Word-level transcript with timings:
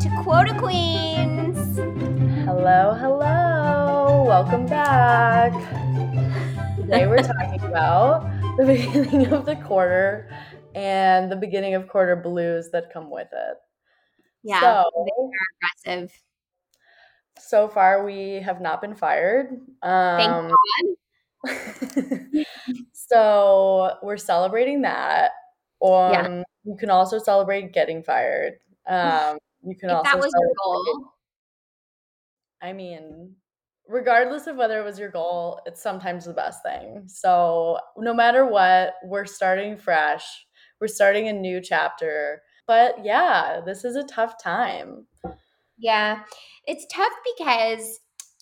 to 0.00 0.10
Quota 0.22 0.54
Queens. 0.58 1.76
Hello, 2.44 2.94
hello. 2.94 4.24
Welcome 4.26 4.66
back. 4.66 5.52
Today 6.76 7.06
we're 7.06 7.18
talking 7.22 7.60
about 7.62 8.22
the 8.56 8.64
beginning 8.66 9.26
of 9.32 9.46
the 9.46 9.56
quarter 9.56 10.28
and 10.74 11.30
the 11.30 11.36
beginning 11.36 11.74
of 11.74 11.88
quarter 11.88 12.16
blues 12.16 12.70
that 12.72 12.92
come 12.92 13.10
with 13.10 13.28
it. 13.32 13.56
Yeah, 14.42 14.60
So, 14.60 14.90
they 15.06 15.22
are 15.22 15.88
aggressive. 15.96 16.12
so 17.38 17.68
far 17.68 18.04
we 18.04 18.34
have 18.40 18.60
not 18.60 18.80
been 18.80 18.94
fired. 18.94 19.48
Thank 19.82 20.30
Um, 20.30 20.52
God. 21.44 22.44
so 22.92 23.96
we're 24.02 24.16
celebrating 24.16 24.82
that. 24.82 25.30
Um, 25.82 26.12
Yeah. 26.12 26.42
You 26.64 26.76
can 26.76 26.90
also 26.90 27.18
celebrate 27.18 27.72
getting 27.72 28.02
fired. 28.02 28.54
Um, 28.86 29.38
you 29.64 29.76
can 29.76 29.88
If 29.88 29.96
also 29.96 30.04
that 30.04 30.18
was 30.18 30.32
your 30.34 30.50
goal, 30.64 31.12
I 32.62 32.72
mean, 32.72 33.36
regardless 33.88 34.46
of 34.46 34.56
whether 34.56 34.80
it 34.80 34.84
was 34.84 34.98
your 34.98 35.10
goal, 35.10 35.60
it's 35.66 35.82
sometimes 35.82 36.24
the 36.24 36.32
best 36.32 36.62
thing. 36.62 37.04
So, 37.06 37.78
no 37.96 38.14
matter 38.14 38.46
what, 38.46 38.94
we're 39.04 39.26
starting 39.26 39.76
fresh. 39.76 40.24
We're 40.80 40.88
starting 40.88 41.28
a 41.28 41.32
new 41.32 41.60
chapter. 41.60 42.42
But 42.66 43.04
yeah, 43.04 43.60
this 43.64 43.84
is 43.84 43.96
a 43.96 44.04
tough 44.04 44.42
time. 44.42 45.06
yeah, 45.78 46.22
it's 46.66 46.86
tough 46.92 47.12
because, 47.36 48.00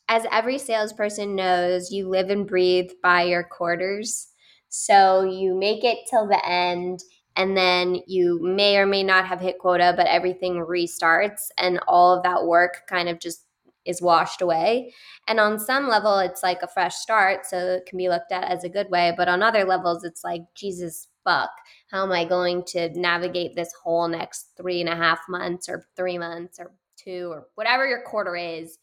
as 0.08 0.26
every 0.32 0.58
salesperson 0.58 1.34
knows, 1.34 1.90
you 1.90 2.08
live 2.08 2.30
and 2.30 2.46
breathe 2.46 2.90
by 3.02 3.22
your 3.22 3.44
quarters. 3.44 4.28
So 4.68 5.22
you 5.24 5.54
make 5.58 5.84
it 5.84 5.98
till 6.10 6.26
the 6.28 6.44
end, 6.46 7.00
and 7.36 7.56
then 7.56 8.00
you 8.06 8.38
may 8.42 8.76
or 8.76 8.86
may 8.86 9.02
not 9.02 9.26
have 9.26 9.40
hit 9.40 9.58
quota, 9.58 9.94
but 9.96 10.06
everything 10.06 10.54
restarts, 10.56 11.48
and 11.58 11.80
all 11.88 12.16
of 12.16 12.22
that 12.22 12.44
work 12.44 12.82
kind 12.88 13.08
of 13.08 13.18
just 13.20 13.46
is 13.84 14.00
washed 14.00 14.42
away. 14.42 14.94
And 15.26 15.40
on 15.40 15.58
some 15.58 15.88
level, 15.88 16.18
it's 16.18 16.42
like 16.42 16.62
a 16.62 16.68
fresh 16.68 16.94
start, 16.94 17.46
so 17.46 17.56
it 17.56 17.86
can 17.86 17.98
be 17.98 18.08
looked 18.08 18.32
at 18.32 18.44
as 18.44 18.64
a 18.64 18.68
good 18.68 18.88
way. 18.90 19.12
But 19.16 19.28
on 19.28 19.42
other 19.42 19.64
levels, 19.64 20.04
it's 20.04 20.22
like, 20.22 20.42
Jesus 20.54 21.08
fuck, 21.24 21.50
how 21.90 22.04
am 22.04 22.12
I 22.12 22.24
going 22.24 22.64
to 22.68 22.88
navigate 22.98 23.54
this 23.54 23.72
whole 23.82 24.08
next 24.08 24.52
three 24.56 24.80
and 24.80 24.88
a 24.88 24.96
half 24.96 25.20
months 25.28 25.68
or 25.68 25.86
three 25.96 26.18
months 26.18 26.58
or 26.58 26.72
two 26.96 27.28
or 27.32 27.46
whatever 27.54 27.86
your 27.86 28.02
quarter 28.02 28.36
is? 28.36 28.78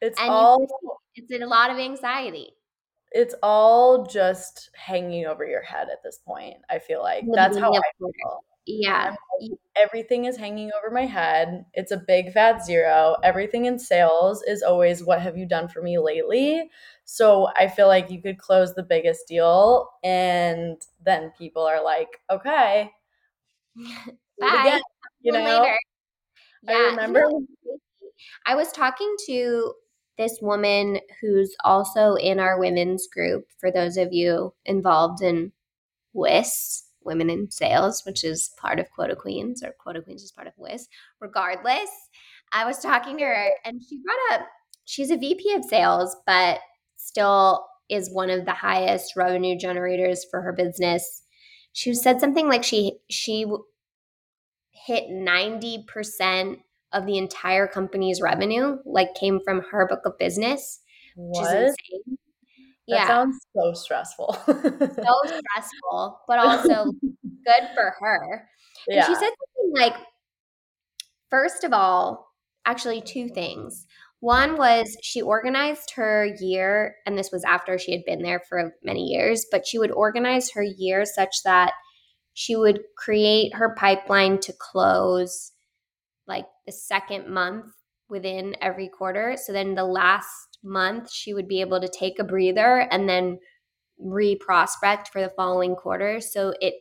It's 0.00 0.20
And 0.20 0.30
all 0.30 0.66
it's 1.14 1.32
a 1.32 1.46
lot 1.46 1.70
of 1.70 1.78
anxiety. 1.78 2.50
It's 3.14 3.34
all 3.42 4.06
just 4.06 4.70
hanging 4.74 5.26
over 5.26 5.46
your 5.46 5.62
head 5.62 5.88
at 5.90 6.02
this 6.02 6.18
point. 6.18 6.56
I 6.70 6.80
feel 6.80 7.02
like 7.02 7.30
that's 7.34 7.58
how 7.58 7.70
I 7.72 7.82
feel. 7.98 8.44
Yeah. 8.66 9.16
Everything 9.76 10.24
is 10.26 10.36
hanging 10.36 10.70
over 10.78 10.90
my 10.94 11.06
head. 11.06 11.66
It's 11.74 11.90
a 11.90 11.96
big 11.96 12.32
fat 12.32 12.64
zero. 12.64 13.16
Everything 13.24 13.64
in 13.64 13.78
sales 13.78 14.42
is 14.44 14.62
always 14.62 15.02
what 15.04 15.20
have 15.20 15.36
you 15.36 15.46
done 15.46 15.68
for 15.68 15.82
me 15.82 15.98
lately? 15.98 16.70
So 17.04 17.48
I 17.56 17.66
feel 17.68 17.88
like 17.88 18.10
you 18.10 18.22
could 18.22 18.38
close 18.38 18.74
the 18.74 18.84
biggest 18.84 19.26
deal 19.26 19.90
and 20.04 20.80
then 21.04 21.32
people 21.36 21.62
are 21.64 21.82
like, 21.82 22.20
okay, 22.30 22.92
Bye. 24.40 24.48
again, 24.56 24.80
you 25.22 25.32
know? 25.32 25.44
later. 25.44 25.78
I 26.68 26.72
Yeah, 26.72 26.90
you 26.92 26.96
remember 26.96 27.20
know, 27.20 27.28
it's 27.42 27.46
crazy. 27.62 27.80
I 28.46 28.54
was 28.54 28.72
talking 28.72 29.14
to 29.26 29.74
this 30.16 30.38
woman 30.40 30.98
who's 31.20 31.54
also 31.64 32.14
in 32.14 32.38
our 32.38 32.58
women's 32.58 33.06
group. 33.06 33.46
For 33.58 33.70
those 33.70 33.96
of 33.96 34.12
you 34.12 34.54
involved 34.64 35.22
in 35.22 35.52
WIS, 36.12 36.84
Women 37.02 37.28
in 37.28 37.50
Sales, 37.50 38.02
which 38.06 38.24
is 38.24 38.52
part 38.58 38.78
of 38.78 38.90
Quota 38.90 39.14
Queens, 39.14 39.62
or 39.62 39.74
Quota 39.78 40.00
Queens 40.00 40.22
is 40.22 40.32
part 40.32 40.46
of 40.46 40.54
WIS. 40.56 40.88
Regardless, 41.20 41.90
I 42.52 42.64
was 42.64 42.78
talking 42.78 43.18
to 43.18 43.24
her 43.24 43.50
and 43.64 43.82
she 43.82 44.00
brought 44.02 44.40
up 44.40 44.46
she's 44.84 45.10
a 45.10 45.16
VP 45.16 45.52
of 45.54 45.64
sales, 45.64 46.16
but 46.26 46.60
still 46.96 47.66
is 47.88 48.10
one 48.10 48.30
of 48.30 48.44
the 48.44 48.52
highest 48.52 49.16
revenue 49.16 49.58
generators 49.58 50.24
for 50.30 50.40
her 50.40 50.52
business. 50.52 51.22
She 51.72 51.94
said 51.94 52.20
something 52.20 52.48
like 52.48 52.64
she 52.64 52.98
she 53.10 53.46
hit 54.70 55.08
90% 55.08 56.58
of 56.94 57.06
the 57.06 57.18
entire 57.18 57.66
company's 57.66 58.20
revenue 58.22 58.76
like 58.86 59.14
came 59.14 59.40
from 59.44 59.62
her 59.70 59.86
book 59.86 60.00
of 60.06 60.16
business 60.18 60.80
which 61.16 61.40
is 61.40 61.46
what? 61.46 61.56
insane 61.56 62.18
That 62.88 62.96
yeah 62.96 63.06
sounds 63.06 63.38
so 63.54 63.72
stressful. 63.74 64.38
so 64.46 64.54
stressful 65.26 66.20
but 66.26 66.38
also 66.38 66.92
good 67.02 67.68
for 67.74 67.94
her 68.00 68.48
and 68.88 68.96
yeah. 68.96 69.06
she 69.06 69.14
said 69.14 69.30
something 69.30 69.72
like 69.74 69.94
first 71.30 71.64
of 71.64 71.72
all 71.72 72.28
actually 72.64 73.00
two 73.00 73.28
things 73.28 73.86
one 74.20 74.56
was 74.56 74.96
she 75.02 75.20
organized 75.20 75.92
her 75.96 76.26
year 76.40 76.96
and 77.04 77.18
this 77.18 77.30
was 77.30 77.44
after 77.44 77.78
she 77.78 77.92
had 77.92 78.04
been 78.06 78.22
there 78.22 78.40
for 78.48 78.72
many 78.82 79.02
years 79.04 79.44
but 79.50 79.66
she 79.66 79.78
would 79.78 79.90
organize 79.90 80.50
her 80.52 80.62
year 80.62 81.04
such 81.04 81.42
that 81.44 81.72
she 82.32 82.56
would 82.56 82.80
create 82.96 83.54
her 83.54 83.74
pipeline 83.76 84.38
to 84.40 84.52
close 84.58 85.52
the 86.66 86.72
second 86.72 87.28
month 87.28 87.66
within 88.08 88.54
every 88.60 88.88
quarter. 88.88 89.36
So 89.36 89.52
then 89.52 89.74
the 89.74 89.84
last 89.84 90.58
month, 90.62 91.10
she 91.10 91.34
would 91.34 91.48
be 91.48 91.60
able 91.60 91.80
to 91.80 91.88
take 91.88 92.18
a 92.18 92.24
breather 92.24 92.86
and 92.90 93.08
then 93.08 93.38
re 93.98 94.36
prospect 94.36 95.08
for 95.08 95.20
the 95.20 95.32
following 95.36 95.76
quarter. 95.76 96.20
So 96.20 96.54
it 96.60 96.74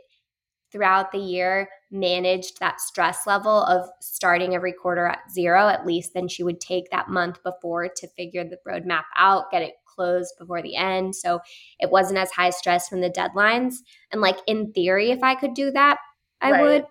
throughout 0.71 1.11
the 1.11 1.19
year 1.19 1.69
managed 1.91 2.59
that 2.59 2.81
stress 2.81 3.27
level 3.27 3.63
of 3.65 3.87
starting 4.01 4.55
every 4.55 4.73
quarter 4.73 5.05
at 5.05 5.19
zero. 5.31 5.67
At 5.67 5.85
least 5.85 6.13
then 6.13 6.27
she 6.27 6.43
would 6.43 6.59
take 6.59 6.89
that 6.89 7.09
month 7.09 7.41
before 7.43 7.87
to 7.87 8.07
figure 8.17 8.43
the 8.43 8.57
roadmap 8.67 9.03
out, 9.15 9.51
get 9.51 9.61
it 9.61 9.75
closed 9.85 10.33
before 10.39 10.63
the 10.63 10.75
end. 10.75 11.15
So 11.15 11.39
it 11.79 11.91
wasn't 11.91 12.17
as 12.17 12.31
high 12.31 12.49
stress 12.49 12.89
from 12.89 13.01
the 13.01 13.11
deadlines. 13.11 13.75
And 14.11 14.19
like 14.21 14.37
in 14.47 14.73
theory, 14.73 15.11
if 15.11 15.21
I 15.21 15.35
could 15.35 15.53
do 15.53 15.69
that, 15.71 15.97
I 16.41 16.51
Right. 16.51 16.61
would. 16.61 16.85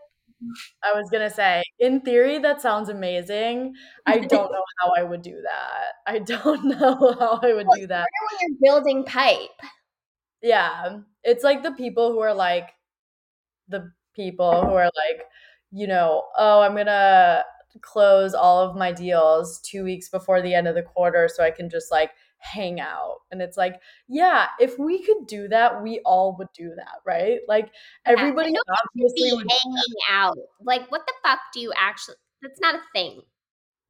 I 0.85 0.93
was 0.99 1.09
gonna 1.11 1.31
say, 1.31 1.63
in 1.79 2.01
theory, 2.01 2.39
that 2.39 2.61
sounds 2.61 2.89
amazing. 2.89 3.75
I 4.07 4.19
don't 4.21 4.53
know 4.53 4.65
how 4.81 4.93
I 4.97 5.03
would 5.03 5.23
do 5.23 5.41
that. 5.43 5.93
I 6.07 6.19
don't 6.21 6.65
know 6.81 7.15
how 7.19 7.41
I 7.43 7.53
would 7.55 7.67
Well, 7.67 7.79
do 7.79 7.87
that. 7.89 8.09
when 8.31 8.39
you're 8.41 8.59
building 8.63 9.05
pipe. 9.05 9.51
Yeah, 10.43 11.01
it's 11.23 11.45
like 11.45 11.63
the 11.63 11.73
people 11.73 12.13
who 12.13 12.21
are 12.21 12.35
like, 12.35 12.71
the 13.69 13.93
people 14.15 14.67
who 14.67 14.75
are 14.75 14.85
like, 14.97 15.27
you 15.71 15.87
know, 15.87 16.29
oh, 16.37 16.61
I'm 16.61 16.77
gonna 16.77 17.45
close 17.81 18.35
all 18.35 18.61
of 18.61 18.77
my 18.77 18.93
deals 18.93 19.61
two 19.63 19.85
weeks 19.85 20.09
before 20.11 20.43
the 20.43 20.55
end 20.55 20.69
of 20.69 20.75
the 20.75 20.83
quarter 20.83 21.29
so 21.29 21.43
I 21.43 21.51
can 21.51 21.71
just 21.71 21.91
like 21.91 22.11
hang 22.43 22.81
out. 22.81 23.19
And 23.31 23.41
it's 23.41 23.57
like, 23.57 23.81
yeah, 24.09 24.49
if 24.61 24.79
we 24.79 25.03
could 25.05 25.27
do 25.27 25.49
that, 25.49 25.83
we 25.83 26.01
all 26.01 26.37
would 26.39 26.53
do 26.55 26.73
that, 26.77 26.99
right? 27.07 27.41
Like 27.49 27.73
everybody 28.05 28.51
nobody 28.51 28.67
obviously 28.95 29.31
hanging 29.49 29.95
out. 30.11 30.37
Like, 30.61 30.91
what 30.91 31.03
the 31.07 31.15
fuck 31.23 31.41
do 31.55 31.61
you 31.61 31.73
actually? 31.77 32.17
That's 32.43 32.61
not 32.61 32.75
a 32.77 32.83
thing. 32.95 33.23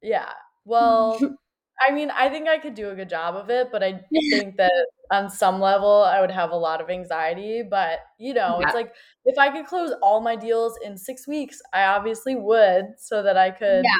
Yeah. 0.01 0.33
Well, 0.65 1.37
I 1.81 1.91
mean, 1.91 2.11
I 2.11 2.29
think 2.29 2.47
I 2.47 2.59
could 2.59 2.75
do 2.75 2.89
a 2.89 2.95
good 2.95 3.09
job 3.09 3.35
of 3.35 3.49
it, 3.49 3.71
but 3.71 3.83
I 3.83 4.05
think 4.29 4.57
that 4.57 4.87
on 5.11 5.29
some 5.29 5.59
level 5.59 6.03
I 6.03 6.21
would 6.21 6.31
have 6.31 6.51
a 6.51 6.55
lot 6.55 6.81
of 6.81 6.89
anxiety. 6.89 7.63
But, 7.63 7.99
you 8.19 8.33
know, 8.33 8.59
Yeah. 8.59 8.61
it's 8.61 8.73
like 8.73 8.93
if 9.25 9.37
I 9.37 9.49
could 9.49 9.65
close 9.65 9.91
all 10.01 10.21
my 10.21 10.35
deals 10.35 10.77
in 10.83 10.97
six 10.97 11.27
weeks, 11.27 11.61
I 11.73 11.83
obviously 11.85 12.35
would 12.35 12.85
so 12.99 13.23
that 13.23 13.37
I 13.37 13.51
could 13.51 13.83
Yeah. 13.83 13.97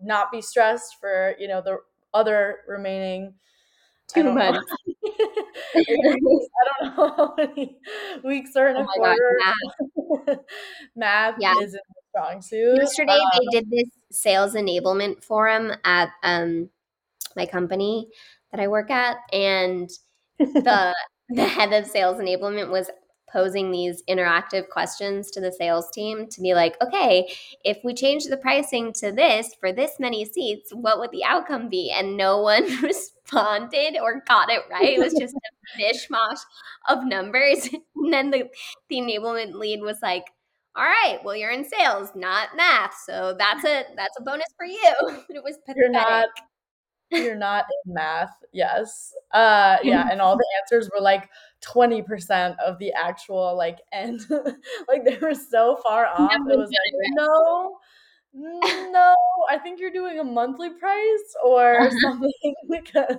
not 0.00 0.32
be 0.32 0.42
stressed 0.42 0.96
for, 1.00 1.36
you 1.38 1.48
know, 1.48 1.62
the 1.62 1.78
other 2.14 2.60
remaining 2.68 3.34
Two 4.08 4.24
months. 4.32 4.72
I 5.76 5.84
don't 5.84 6.96
know 6.96 7.08
how 7.16 7.34
many 7.36 7.78
weeks 8.24 8.56
are 8.56 8.68
in 8.68 8.76
Oh 8.76 8.80
a 8.80 8.84
my 8.84 8.96
God, 8.96 9.16
quarter. 10.16 10.40
Math 10.94 11.36
Yeah. 11.40 11.54
a 11.54 11.66
strong 12.10 12.42
suit. 12.42 12.78
Yesterday, 12.78 13.12
Um, 13.12 13.40
they 13.50 13.60
did 13.60 13.70
this 13.70 13.88
sales 14.10 14.54
enablement 14.54 15.22
forum 15.22 15.72
at 15.84 16.10
um, 16.22 16.70
my 17.36 17.46
company 17.46 18.08
that 18.52 18.60
I 18.60 18.68
work 18.68 18.90
at, 18.90 19.18
and 19.32 19.90
the 20.38 20.94
the 21.30 21.44
head 21.44 21.72
of 21.72 21.86
sales 21.86 22.18
enablement 22.18 22.70
was 22.70 22.90
posing 23.30 23.70
these 23.70 24.02
interactive 24.08 24.68
questions 24.68 25.30
to 25.32 25.40
the 25.40 25.52
sales 25.52 25.90
team 25.90 26.28
to 26.28 26.40
be 26.40 26.54
like, 26.54 26.76
okay, 26.82 27.32
if 27.64 27.78
we 27.84 27.94
change 27.94 28.24
the 28.24 28.36
pricing 28.36 28.92
to 28.94 29.12
this 29.12 29.54
for 29.58 29.72
this 29.72 29.92
many 29.98 30.24
seats, 30.24 30.70
what 30.72 30.98
would 30.98 31.10
the 31.10 31.24
outcome 31.24 31.68
be? 31.68 31.92
And 31.94 32.16
no 32.16 32.40
one 32.42 32.64
responded 32.82 33.98
or 34.00 34.22
got 34.26 34.50
it 34.50 34.62
right. 34.70 34.94
It 34.94 35.00
was 35.00 35.14
just 35.18 35.34
a 35.34 35.80
mishmash 35.80 36.40
of 36.88 37.04
numbers. 37.04 37.68
And 38.06 38.12
then 38.12 38.30
the, 38.30 38.48
the 38.88 38.98
enablement 38.98 39.54
lead 39.54 39.80
was 39.80 39.98
like, 40.00 40.26
all 40.76 40.84
right, 40.84 41.18
well, 41.24 41.34
you're 41.34 41.50
in 41.50 41.64
sales, 41.64 42.10
not 42.14 42.50
math. 42.56 42.94
So 43.04 43.34
that's 43.36 43.64
a 43.64 43.84
that's 43.96 44.16
a 44.20 44.22
bonus 44.22 44.46
for 44.56 44.66
you. 44.66 45.24
It 45.28 45.42
was 45.42 45.56
pathetic. 45.66 45.76
You're 45.76 45.90
not 45.90 46.28
you're 47.10 47.36
not 47.36 47.64
in 47.86 47.94
math. 47.94 48.34
Yes. 48.52 49.14
Uh 49.32 49.78
yeah, 49.82 50.08
and 50.10 50.20
all 50.20 50.36
the 50.36 50.46
answers 50.62 50.90
were 50.94 51.02
like 51.02 51.28
20% 51.66 52.56
of 52.58 52.78
the 52.78 52.92
actual 52.92 53.56
like 53.56 53.78
end. 53.92 54.20
like 54.88 55.04
they 55.04 55.18
were 55.20 55.34
so 55.34 55.76
far 55.82 56.06
off. 56.06 56.32
It 56.32 56.58
was 56.58 56.70
like, 56.70 57.10
no, 57.14 57.78
no, 58.34 59.14
I 59.50 59.58
think 59.58 59.80
you're 59.80 59.92
doing 59.92 60.18
a 60.18 60.24
monthly 60.24 60.70
price 60.70 61.34
or 61.44 61.90
something 62.00 62.32
because. 62.70 63.16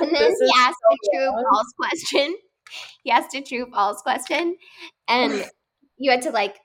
And 0.00 0.14
then 0.14 0.34
he 0.40 0.50
asked 0.58 0.78
so 0.78 0.94
a 0.94 1.16
true 1.16 1.26
long. 1.26 1.44
false 1.50 1.72
question. 1.76 2.36
He 3.02 3.10
asked 3.10 3.34
a 3.34 3.42
true 3.42 3.66
false 3.70 4.00
question, 4.02 4.56
and 5.08 5.44
you 5.98 6.10
had 6.10 6.22
to 6.22 6.30
like 6.30 6.58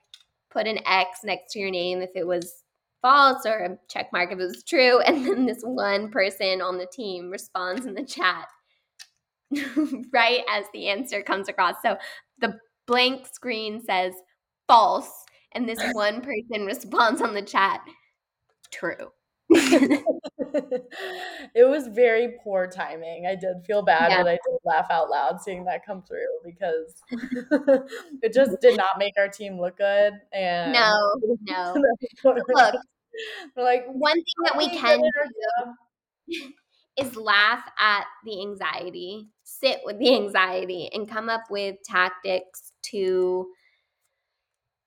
put 0.50 0.66
an 0.66 0.78
X 0.86 1.20
next 1.24 1.52
to 1.52 1.58
your 1.58 1.70
name 1.70 2.00
if 2.00 2.10
it 2.14 2.26
was 2.26 2.62
false 3.02 3.44
or 3.44 3.58
a 3.58 3.78
check 3.88 4.10
mark 4.12 4.32
if 4.32 4.38
it 4.38 4.44
was 4.44 4.64
true. 4.64 5.00
And 5.00 5.26
then 5.26 5.46
this 5.46 5.62
one 5.62 6.10
person 6.10 6.60
on 6.62 6.78
the 6.78 6.86
team 6.86 7.30
responds 7.30 7.84
in 7.86 7.94
the 7.94 8.04
chat 8.04 8.46
right 10.12 10.42
as 10.50 10.64
the 10.72 10.88
answer 10.88 11.22
comes 11.22 11.48
across. 11.48 11.76
So 11.82 11.96
the 12.38 12.58
blank 12.86 13.26
screen 13.32 13.80
says 13.80 14.14
false, 14.66 15.10
and 15.52 15.68
this 15.68 15.82
one 15.92 16.20
person 16.20 16.66
responds 16.66 17.22
on 17.22 17.34
the 17.34 17.42
chat 17.42 17.80
true. 18.70 19.12
it 19.50 20.04
was 21.54 21.88
very 21.88 22.34
poor 22.44 22.66
timing. 22.66 23.26
I 23.26 23.34
did 23.34 23.64
feel 23.66 23.80
bad, 23.80 24.10
yeah. 24.10 24.22
but 24.22 24.28
I 24.28 24.32
did 24.32 24.58
laugh 24.64 24.88
out 24.90 25.08
loud 25.08 25.40
seeing 25.40 25.64
that 25.64 25.86
come 25.86 26.02
through 26.02 26.26
because 26.44 27.02
it 28.22 28.34
just 28.34 28.60
did 28.60 28.76
not 28.76 28.98
make 28.98 29.14
our 29.16 29.28
team 29.28 29.58
look 29.58 29.78
good. 29.78 30.12
And 30.34 30.74
no, 30.74 31.14
no. 31.44 31.74
Look, 32.24 32.44
like 33.56 33.86
one 33.86 34.16
thing 34.16 34.24
that 34.44 34.58
we 34.58 34.68
can 34.68 35.00
do 35.00 35.72
is 36.98 37.16
laugh 37.16 37.62
at 37.78 38.04
the 38.24 38.40
anxiety, 38.42 39.28
sit 39.44 39.80
with 39.84 39.98
the 39.98 40.14
anxiety, 40.14 40.90
and 40.92 41.08
come 41.08 41.28
up 41.28 41.42
with 41.50 41.76
tactics 41.84 42.72
to 42.82 43.48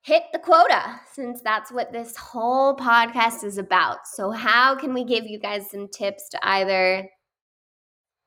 hit 0.03 0.23
the 0.33 0.39
quota 0.39 0.99
since 1.13 1.41
that's 1.41 1.71
what 1.71 1.91
this 1.91 2.15
whole 2.17 2.75
podcast 2.75 3.43
is 3.43 3.57
about. 3.57 4.07
So, 4.07 4.31
how 4.31 4.75
can 4.75 4.93
we 4.93 5.03
give 5.03 5.25
you 5.25 5.39
guys 5.39 5.69
some 5.69 5.87
tips 5.87 6.29
to 6.29 6.47
either 6.47 7.09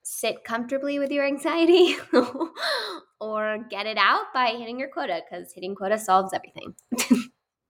sit 0.03 0.45
comfortably 0.45 0.99
with 0.99 1.11
your 1.11 1.27
anxiety 1.27 1.97
or 3.21 3.59
get 3.71 3.87
it 3.87 3.97
out 3.99 4.27
by 4.33 4.49
hitting 4.49 4.79
your 4.79 4.89
quota? 4.89 5.21
Because 5.29 5.53
hitting 5.53 5.75
quota 5.75 5.99
solves 5.99 6.33
everything. 6.33 6.75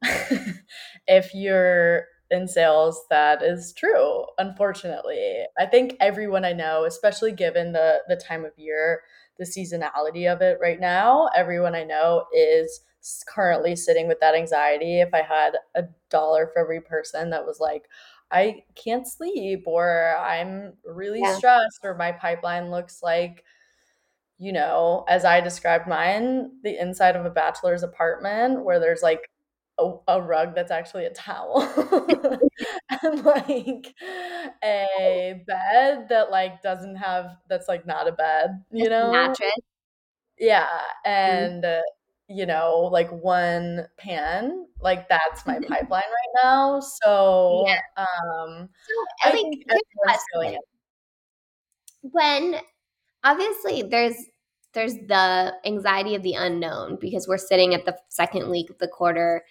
if 1.07 1.35
you're 1.35 2.05
in 2.31 2.49
sales, 2.49 3.05
that 3.11 3.43
is 3.43 3.73
true, 3.73 4.25
unfortunately. 4.39 5.45
I 5.59 5.67
think 5.67 5.97
everyone 6.01 6.45
I 6.45 6.53
know, 6.53 6.85
especially 6.85 7.33
given 7.33 7.73
the 7.73 8.03
the 8.09 8.17
time 8.17 8.45
of 8.45 8.53
year, 8.57 9.03
the 9.39 9.45
seasonality 9.45 10.33
of 10.33 10.41
it 10.41 10.59
right 10.61 10.81
now, 10.81 11.29
everyone 11.37 11.75
I 11.75 11.85
know 11.85 12.27
is 12.35 12.81
currently 13.27 13.77
sitting 13.77 14.09
with 14.09 14.21
that 14.21 14.35
anxiety. 14.35 15.01
If 15.01 15.13
I 15.13 15.23
had 15.23 15.53
a 15.75 15.85
dollar 16.09 16.47
for 16.47 16.61
every 16.61 16.81
person 16.81 17.31
that 17.31 17.45
was 17.45 17.61
like, 17.61 17.89
I 18.31 18.65
can't 18.75 19.07
sleep, 19.07 19.65
or 19.67 20.17
I'm 20.19 20.75
really 20.85 21.21
yeah. 21.21 21.37
stressed, 21.37 21.81
or 21.85 21.95
my 21.95 22.13
pipeline 22.13 22.71
looks 22.71 23.03
like, 23.03 23.45
you 24.39 24.53
know, 24.53 25.05
as 25.09 25.25
I 25.25 25.41
described 25.41 25.87
mine, 25.87 26.53
the 26.63 26.81
inside 26.81 27.17
of 27.17 27.27
a 27.27 27.31
bachelor's 27.31 27.83
apartment 27.83 28.65
where 28.65 28.81
there's 28.81 29.03
like 29.03 29.31
a, 29.79 29.93
a 30.09 30.23
rug 30.23 30.55
that's 30.55 30.71
actually 30.71 31.05
a 31.05 31.13
towel 31.13 31.63
and 33.03 33.25
like 33.25 33.95
a 34.63 35.43
bed 35.47 36.09
that 36.09 36.31
like 36.31 36.63
doesn't 36.63 36.97
have 36.97 37.37
that's 37.49 37.69
like 37.69 37.87
not 37.87 38.09
a 38.09 38.13
bed 38.13 38.63
you 38.71 38.89
know 38.89 39.11
mattress 39.11 39.51
yeah 40.39 40.67
mm-hmm. 41.07 41.11
and 41.11 41.65
mm-hmm 41.65 41.81
you 42.29 42.47
know, 42.47 42.89
like 42.93 43.11
one 43.11 43.87
pan. 43.99 44.67
Like 44.81 45.09
that's 45.09 45.47
my 45.47 45.59
pipeline 45.69 46.03
right 46.03 46.43
now. 46.43 46.81
So, 46.81 47.65
yeah. 47.67 47.81
um, 47.97 48.69
so, 48.89 49.29
I 49.29 49.31
think 49.31 49.65
when 52.03 52.57
obviously 53.23 53.83
there's 53.83 54.17
there's 54.75 54.95
the 54.95 55.55
anxiety 55.65 56.15
of 56.15 56.23
the 56.23 56.35
unknown 56.35 56.99
because 57.01 57.29
we're 57.29 57.39
sitting 57.39 57.75
at 57.75 57.85
the 57.85 57.97
second 58.09 58.51
week 58.51 58.71
of 58.71 58.79
the 58.79 58.89
quarter. 58.89 59.45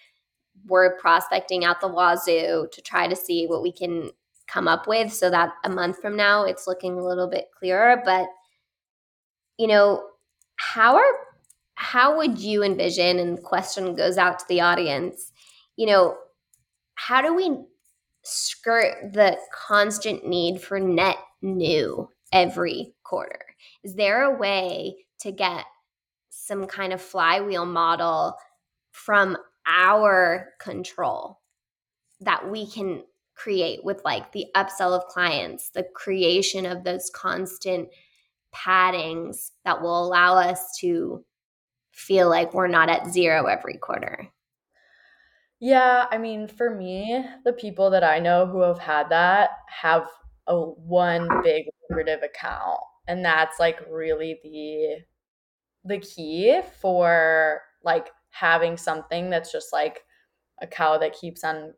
We're 0.66 0.96
prospecting 0.98 1.64
out 1.64 1.80
the 1.80 1.88
wazoo 1.88 2.68
to 2.70 2.82
try 2.82 3.06
to 3.06 3.16
see 3.16 3.46
what 3.46 3.62
we 3.62 3.72
can 3.72 4.10
come 4.46 4.68
up 4.68 4.86
with 4.86 5.12
so 5.12 5.30
that 5.30 5.52
a 5.64 5.68
month 5.68 6.00
from 6.00 6.16
now 6.16 6.44
it's 6.44 6.66
looking 6.66 6.98
a 6.98 7.04
little 7.04 7.28
bit 7.28 7.48
clearer. 7.58 8.02
But, 8.04 8.26
you 9.58 9.66
know, 9.66 10.04
how 10.56 10.96
are 10.96 11.12
how 11.76 12.16
would 12.16 12.38
you 12.38 12.62
envision 12.62 13.18
and 13.18 13.36
the 13.36 13.42
question 13.42 13.94
goes 13.94 14.16
out 14.16 14.38
to 14.38 14.44
the 14.48 14.60
audience 14.60 15.32
you 15.76 15.86
know 15.86 16.16
how 16.94 17.20
do 17.20 17.34
we 17.34 17.56
skirt 18.22 19.12
the 19.12 19.36
constant 19.52 20.26
need 20.26 20.60
for 20.60 20.78
net 20.78 21.16
new 21.42 22.08
every 22.32 22.94
quarter 23.02 23.40
is 23.82 23.94
there 23.94 24.22
a 24.22 24.38
way 24.38 24.94
to 25.18 25.32
get 25.32 25.64
some 26.30 26.66
kind 26.66 26.92
of 26.92 27.00
flywheel 27.00 27.66
model 27.66 28.34
from 28.92 29.36
our 29.66 30.50
control 30.60 31.40
that 32.20 32.50
we 32.50 32.66
can 32.66 33.02
create 33.34 33.84
with 33.84 34.00
like 34.04 34.30
the 34.32 34.46
upsell 34.54 34.92
of 34.92 35.06
clients 35.06 35.70
the 35.70 35.82
creation 35.94 36.64
of 36.64 36.84
those 36.84 37.10
constant 37.10 37.88
paddings 38.54 39.50
that 39.64 39.82
will 39.82 40.06
allow 40.06 40.36
us 40.36 40.76
to 40.78 41.24
feel 41.94 42.28
like 42.28 42.54
we're 42.54 42.68
not 42.68 42.88
at 42.88 43.06
zero 43.08 43.46
every 43.46 43.76
quarter? 43.76 44.28
Yeah, 45.60 46.06
I 46.10 46.18
mean, 46.18 46.48
for 46.48 46.74
me, 46.74 47.24
the 47.44 47.52
people 47.52 47.90
that 47.90 48.04
I 48.04 48.18
know 48.18 48.46
who 48.46 48.60
have 48.60 48.78
had 48.78 49.08
that 49.10 49.50
have 49.68 50.08
a 50.46 50.60
one 50.60 51.28
big 51.42 51.66
lucrative 51.88 52.22
account, 52.22 52.80
and 53.06 53.24
that's 53.24 53.58
like 53.58 53.80
really 53.90 54.40
the 54.42 55.04
the 55.86 55.98
key 56.00 56.60
for 56.80 57.60
like 57.82 58.08
having 58.34 58.76
something 58.76 59.30
that's 59.30 59.52
just 59.52 59.72
like 59.72 60.00
a 60.60 60.66
cow 60.66 60.98
that 60.98 61.14
keeps 61.14 61.44
on 61.44 61.72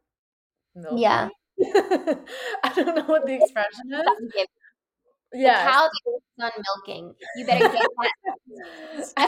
milking. 0.75 0.99
Yeah. 0.99 1.29
I 1.62 2.73
don't 2.75 2.97
know 2.97 3.05
what 3.05 3.26
the 3.26 3.35
expression 3.35 3.93
is. 3.93 4.47
Yeah. 5.35 5.64
The 5.64 5.70
cow 5.70 5.82
that 5.82 6.00
keeps 6.05 6.25
on 6.41 6.50
milking. 6.87 7.14
You 7.37 7.47
better 7.47 7.69
get 7.69 7.73
that. 7.73 9.12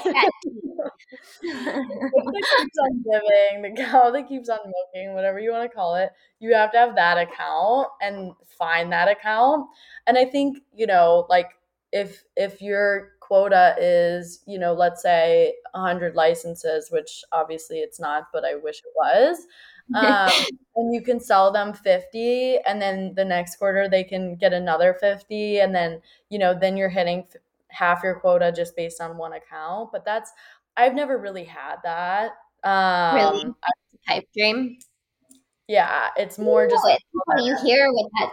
that 1.43 2.45
keeps 2.59 2.79
on 2.79 3.05
giving, 3.05 3.62
the 3.62 3.83
cow 3.83 4.11
that 4.11 4.29
keeps 4.29 4.49
on 4.49 4.59
milking, 4.64 5.14
whatever 5.14 5.38
you 5.38 5.52
want 5.52 5.71
to 5.71 5.75
call 5.75 5.97
it, 5.97 6.11
you 6.41 6.55
have 6.55 6.73
to 6.73 6.79
have 6.79 6.95
that 6.95 7.19
account 7.19 7.88
and 8.00 8.33
find 8.59 8.91
that 8.93 9.09
account. 9.09 9.67
And 10.07 10.17
I 10.17 10.25
think, 10.25 10.59
you 10.75 10.87
know, 10.87 11.26
like 11.29 11.50
if 11.93 12.25
if 12.37 12.62
your 12.62 13.12
quota 13.28 13.76
is, 13.78 14.40
you 14.47 14.58
know, 14.58 14.73
let's 14.73 15.02
say 15.02 15.54
100 15.73 16.16
licenses, 16.16 16.90
which 16.90 17.23
obviously 17.30 17.78
it's 17.78 18.00
not, 18.00 18.25
but 18.32 18.44
I 18.44 18.56
wish 18.56 18.78
it 18.78 18.92
was. 18.97 19.47
Um, 19.94 20.32
and 20.76 20.92
you 20.92 21.02
can 21.02 21.20
sell 21.20 21.52
them 21.52 21.73
50 21.73 22.58
and 22.66 22.82
then 22.82 23.14
the 23.14 23.25
next 23.25 23.56
quarter 23.56 23.88
they 23.88 24.04
can 24.04 24.35
get 24.35 24.52
another 24.52 24.94
50 25.00 25.61
and 25.61 25.75
then 25.75 26.02
you 26.28 26.38
know 26.38 26.52
then 26.52 26.76
you're 26.76 26.90
hitting 26.90 27.20
f- 27.20 27.40
half 27.68 28.02
your 28.02 28.20
quota 28.20 28.52
just 28.54 28.76
based 28.76 29.00
on 29.00 29.16
one 29.16 29.32
account 29.32 29.90
but 29.90 30.04
that's 30.04 30.30
I've 30.78 30.94
never 30.94 31.18
really 31.18 31.44
had 31.44 31.76
that. 31.82 32.32
Um, 32.62 33.16
really, 33.16 33.54
pipe 34.06 34.28
dream. 34.35 34.78
Yeah, 35.66 36.08
it's 36.16 36.38
more 36.38 36.64
Ooh, 36.64 36.70
just 36.70 36.85
it's 36.87 37.44
you 37.44 37.56
hear 37.64 37.92
what 37.92 38.11
that 38.20 38.32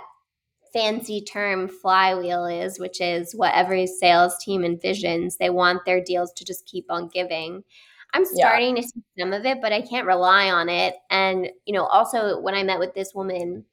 fancy 0.76 1.22
term 1.22 1.68
flywheel 1.68 2.46
is, 2.46 2.80
which 2.80 3.00
is 3.00 3.34
what 3.34 3.54
every 3.54 3.88
sales 3.88 4.38
team 4.44 4.62
envisions. 4.62 5.38
They 5.38 5.50
want 5.50 5.86
their 5.86 6.04
deals 6.04 6.34
to 6.34 6.46
just 6.46 6.66
keep 6.66 6.86
on 6.90 7.08
giving. 7.08 7.64
I'm 8.14 8.26
starting 8.26 8.76
yeah. 8.76 8.82
to 8.82 8.88
see 8.88 9.02
some 9.20 9.34
of 9.34 9.46
it, 9.46 9.60
but 9.62 9.74
I 9.74 9.82
can't 9.82 10.08
rely 10.08 10.50
on 10.50 10.70
it. 10.70 10.96
And 11.10 11.50
you 11.66 11.74
know, 11.74 11.86
also 11.86 12.40
when 12.40 12.56
I 12.56 12.64
met 12.64 12.80
with 12.80 12.94
this 12.94 13.14
woman, 13.14 13.66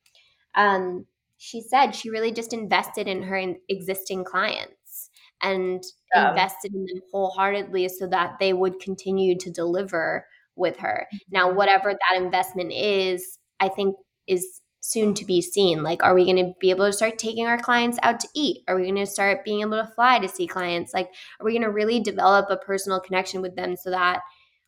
um, 0.54 1.06
she 1.38 1.60
said 1.60 1.90
she 1.92 2.10
really 2.10 2.32
just 2.32 2.52
invested 2.52 3.08
in 3.08 3.22
her 3.22 3.54
existing 3.68 4.24
clients 4.24 5.10
and 5.42 5.82
yeah. 6.14 6.30
invested 6.30 6.72
in 6.72 6.86
them 6.86 7.02
wholeheartedly 7.12 7.88
so 7.88 8.06
that 8.06 8.38
they 8.38 8.52
would 8.52 8.78
continue 8.80 9.36
to 9.38 9.50
deliver 9.50 10.26
with 10.54 10.76
her. 10.78 11.08
Now, 11.30 11.48
mm-hmm. 11.48 11.56
whatever 11.56 11.92
that 11.92 12.22
investment 12.22 12.72
is, 12.72 13.38
I 13.58 13.68
think 13.68 13.96
is 14.28 14.60
soon 14.82 15.14
to 15.14 15.24
be 15.24 15.40
seen. 15.40 15.82
Like, 15.82 16.02
are 16.02 16.14
we 16.14 16.24
going 16.24 16.44
to 16.44 16.52
be 16.60 16.70
able 16.70 16.86
to 16.86 16.92
start 16.92 17.18
taking 17.18 17.46
our 17.46 17.58
clients 17.58 17.98
out 18.02 18.20
to 18.20 18.28
eat? 18.34 18.64
Are 18.68 18.76
we 18.76 18.82
going 18.82 18.96
to 18.96 19.06
start 19.06 19.44
being 19.44 19.62
able 19.62 19.82
to 19.82 19.90
fly 19.94 20.18
to 20.18 20.28
see 20.28 20.46
clients? 20.46 20.92
Like, 20.92 21.08
are 21.40 21.46
we 21.46 21.52
going 21.52 21.62
to 21.62 21.70
really 21.70 22.00
develop 22.00 22.50
a 22.50 22.56
personal 22.56 23.00
connection 23.00 23.40
with 23.40 23.56
them 23.56 23.76
so 23.76 23.90
that 23.90 24.20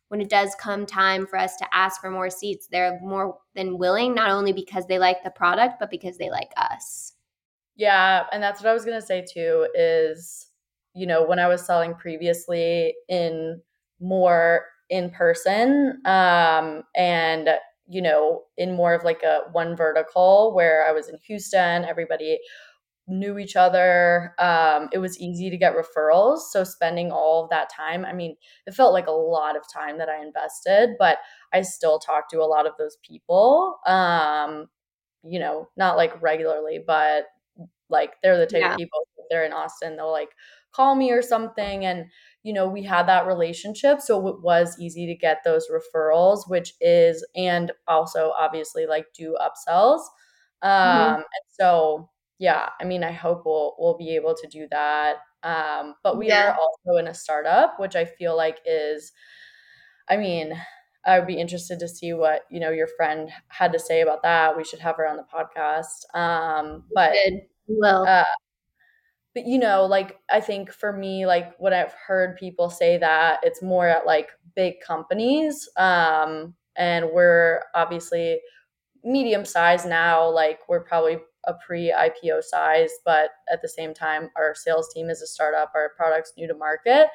when 0.07 0.21
it 0.21 0.29
does 0.29 0.55
come 0.59 0.85
time 0.85 1.27
for 1.27 1.37
us 1.37 1.55
to 1.57 1.67
ask 1.73 2.01
for 2.01 2.09
more 2.09 2.29
seats, 2.29 2.67
they're 2.67 2.99
more 3.01 3.37
than 3.53 3.77
willing, 3.77 4.15
not 4.15 4.31
only 4.31 4.53
because 4.53 4.87
they 4.87 4.97
like 4.97 5.23
the 5.23 5.31
product, 5.31 5.75
but 5.79 5.91
because 5.91 6.17
they 6.17 6.29
like 6.29 6.51
us? 6.57 7.13
Yeah. 7.75 8.23
And 8.31 8.41
that's 8.41 8.61
what 8.61 8.69
I 8.69 8.73
was 8.73 8.85
going 8.85 8.99
to 8.99 9.05
say 9.05 9.25
too 9.31 9.67
is 9.75 10.47
you 10.95 11.05
know, 11.05 11.23
when 11.23 11.39
I 11.39 11.47
was 11.47 11.63
selling 11.63 11.93
previously 11.93 12.95
in 13.09 13.61
more 13.99 14.65
in 14.89 15.09
person 15.11 16.01
um, 16.05 16.83
and 16.95 17.49
you 17.87 18.01
know, 18.01 18.43
in 18.57 18.75
more 18.75 18.93
of 18.93 19.03
like 19.03 19.23
a 19.23 19.41
one 19.51 19.75
vertical 19.75 20.53
where 20.55 20.87
I 20.87 20.91
was 20.91 21.09
in 21.09 21.17
Houston, 21.27 21.85
everybody 21.85 22.39
knew 23.07 23.37
each 23.37 23.55
other. 23.55 24.33
Um, 24.39 24.89
it 24.91 24.97
was 24.97 25.19
easy 25.19 25.49
to 25.49 25.57
get 25.57 25.75
referrals. 25.75 26.39
So 26.51 26.63
spending 26.63 27.11
all 27.11 27.43
of 27.43 27.49
that 27.51 27.69
time, 27.69 28.03
I 28.03 28.13
mean, 28.13 28.35
it 28.65 28.73
felt 28.73 28.93
like 28.93 29.07
a 29.07 29.11
lot 29.11 29.55
of 29.55 29.63
time 29.71 29.99
that 29.99 30.09
I 30.09 30.23
invested, 30.23 30.95
but 30.97 31.19
I 31.53 31.61
still 31.61 31.99
talk 31.99 32.29
to 32.29 32.41
a 32.41 32.45
lot 32.45 32.65
of 32.65 32.73
those 32.79 32.97
people. 33.07 33.77
Um, 33.85 34.67
you 35.23 35.39
know, 35.39 35.69
not 35.77 35.97
like 35.97 36.19
regularly, 36.21 36.83
but 36.85 37.25
like 37.89 38.13
they're 38.23 38.37
the 38.37 38.47
type 38.47 38.61
yeah. 38.61 38.71
of 38.71 38.77
people 38.77 39.07
they're 39.29 39.45
in 39.45 39.53
Austin, 39.53 39.95
they'll 39.95 40.11
like 40.11 40.29
call 40.75 40.95
me 40.95 41.11
or 41.11 41.21
something. 41.21 41.85
And, 41.85 42.05
you 42.43 42.53
know, 42.53 42.67
we 42.67 42.83
had 42.83 43.07
that 43.07 43.27
relationship. 43.27 44.01
So 44.01 44.27
it 44.27 44.41
was 44.41 44.77
easy 44.79 45.05
to 45.07 45.15
get 45.15 45.43
those 45.43 45.67
referrals, 45.69 46.49
which 46.49 46.73
is, 46.81 47.25
and 47.35 47.71
also 47.87 48.33
obviously 48.37 48.85
like 48.85 49.07
do 49.15 49.37
upsells. 49.41 50.01
Mm-hmm. 50.63 50.67
Um, 50.67 51.07
mm-hmm. 51.07 51.15
and 51.15 51.45
so 51.49 52.09
yeah, 52.39 52.69
I 52.79 52.83
mean, 52.83 53.03
I 53.03 53.11
hope 53.11 53.43
we'll 53.45 53.75
we'll 53.79 53.97
be 53.97 54.15
able 54.15 54.35
to 54.35 54.47
do 54.47 54.67
that. 54.71 55.17
Um, 55.43 55.95
but 56.03 56.17
we 56.17 56.27
yeah. 56.27 56.51
are 56.51 56.57
also 56.57 56.99
in 56.99 57.07
a 57.07 57.13
startup, 57.13 57.79
which 57.79 57.95
I 57.95 58.05
feel 58.05 58.35
like 58.35 58.59
is, 58.65 59.11
I 60.09 60.17
mean, 60.17 60.53
I 61.05 61.19
would 61.19 61.27
be 61.27 61.39
interested 61.39 61.79
to 61.79 61.87
see 61.87 62.13
what 62.13 62.41
you 62.49 62.59
know 62.59 62.71
your 62.71 62.87
friend 62.97 63.29
had 63.47 63.71
to 63.73 63.79
say 63.79 64.01
about 64.01 64.23
that. 64.23 64.57
We 64.57 64.63
should 64.63 64.79
have 64.79 64.97
her 64.97 65.07
on 65.07 65.17
the 65.17 65.23
podcast. 65.23 66.17
Um, 66.17 66.83
but 66.93 67.13
well, 67.67 68.05
uh, 68.07 68.23
but 69.35 69.45
you 69.45 69.59
know, 69.59 69.85
like 69.85 70.17
I 70.31 70.39
think 70.39 70.71
for 70.71 70.93
me, 70.93 71.27
like 71.27 71.53
what 71.59 71.73
I've 71.73 71.93
heard 71.93 72.37
people 72.37 72.71
say 72.71 72.97
that 72.97 73.41
it's 73.43 73.61
more 73.61 73.87
at 73.87 74.07
like 74.07 74.29
big 74.55 74.79
companies, 74.81 75.69
um, 75.77 76.55
and 76.77 77.09
we're 77.11 77.61
obviously 77.75 78.39
medium 79.03 79.45
size 79.45 79.85
now. 79.85 80.27
Like 80.29 80.59
we're 80.69 80.83
probably 80.83 81.19
a 81.47 81.53
pre-IPO 81.53 82.43
size, 82.43 82.89
but 83.05 83.31
at 83.51 83.61
the 83.61 83.69
same 83.69 83.93
time, 83.93 84.31
our 84.35 84.55
sales 84.55 84.91
team 84.93 85.09
is 85.09 85.21
a 85.21 85.27
startup, 85.27 85.71
our 85.75 85.91
product's 85.95 86.33
new 86.37 86.47
to 86.47 86.55
market. 86.55 87.07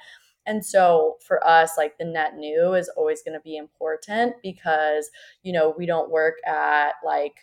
And 0.47 0.65
so 0.65 1.17
for 1.27 1.45
us, 1.47 1.73
like 1.77 1.99
the 1.99 2.05
net 2.05 2.37
new 2.37 2.75
is 2.75 2.89
always 2.97 3.23
going 3.23 3.35
to 3.35 3.41
be 3.41 3.57
important 3.57 4.35
because, 4.43 5.11
you 5.43 5.53
know, 5.53 5.75
we 5.77 5.87
don't 5.87 6.11
work 6.11 6.37
at 6.47 6.93
like 7.05 7.37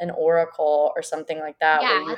an 0.00 0.10
Oracle 0.10 0.92
or 0.96 1.02
something 1.02 1.38
like 1.38 1.58
that. 1.60 1.82
Yeah. 1.82 2.14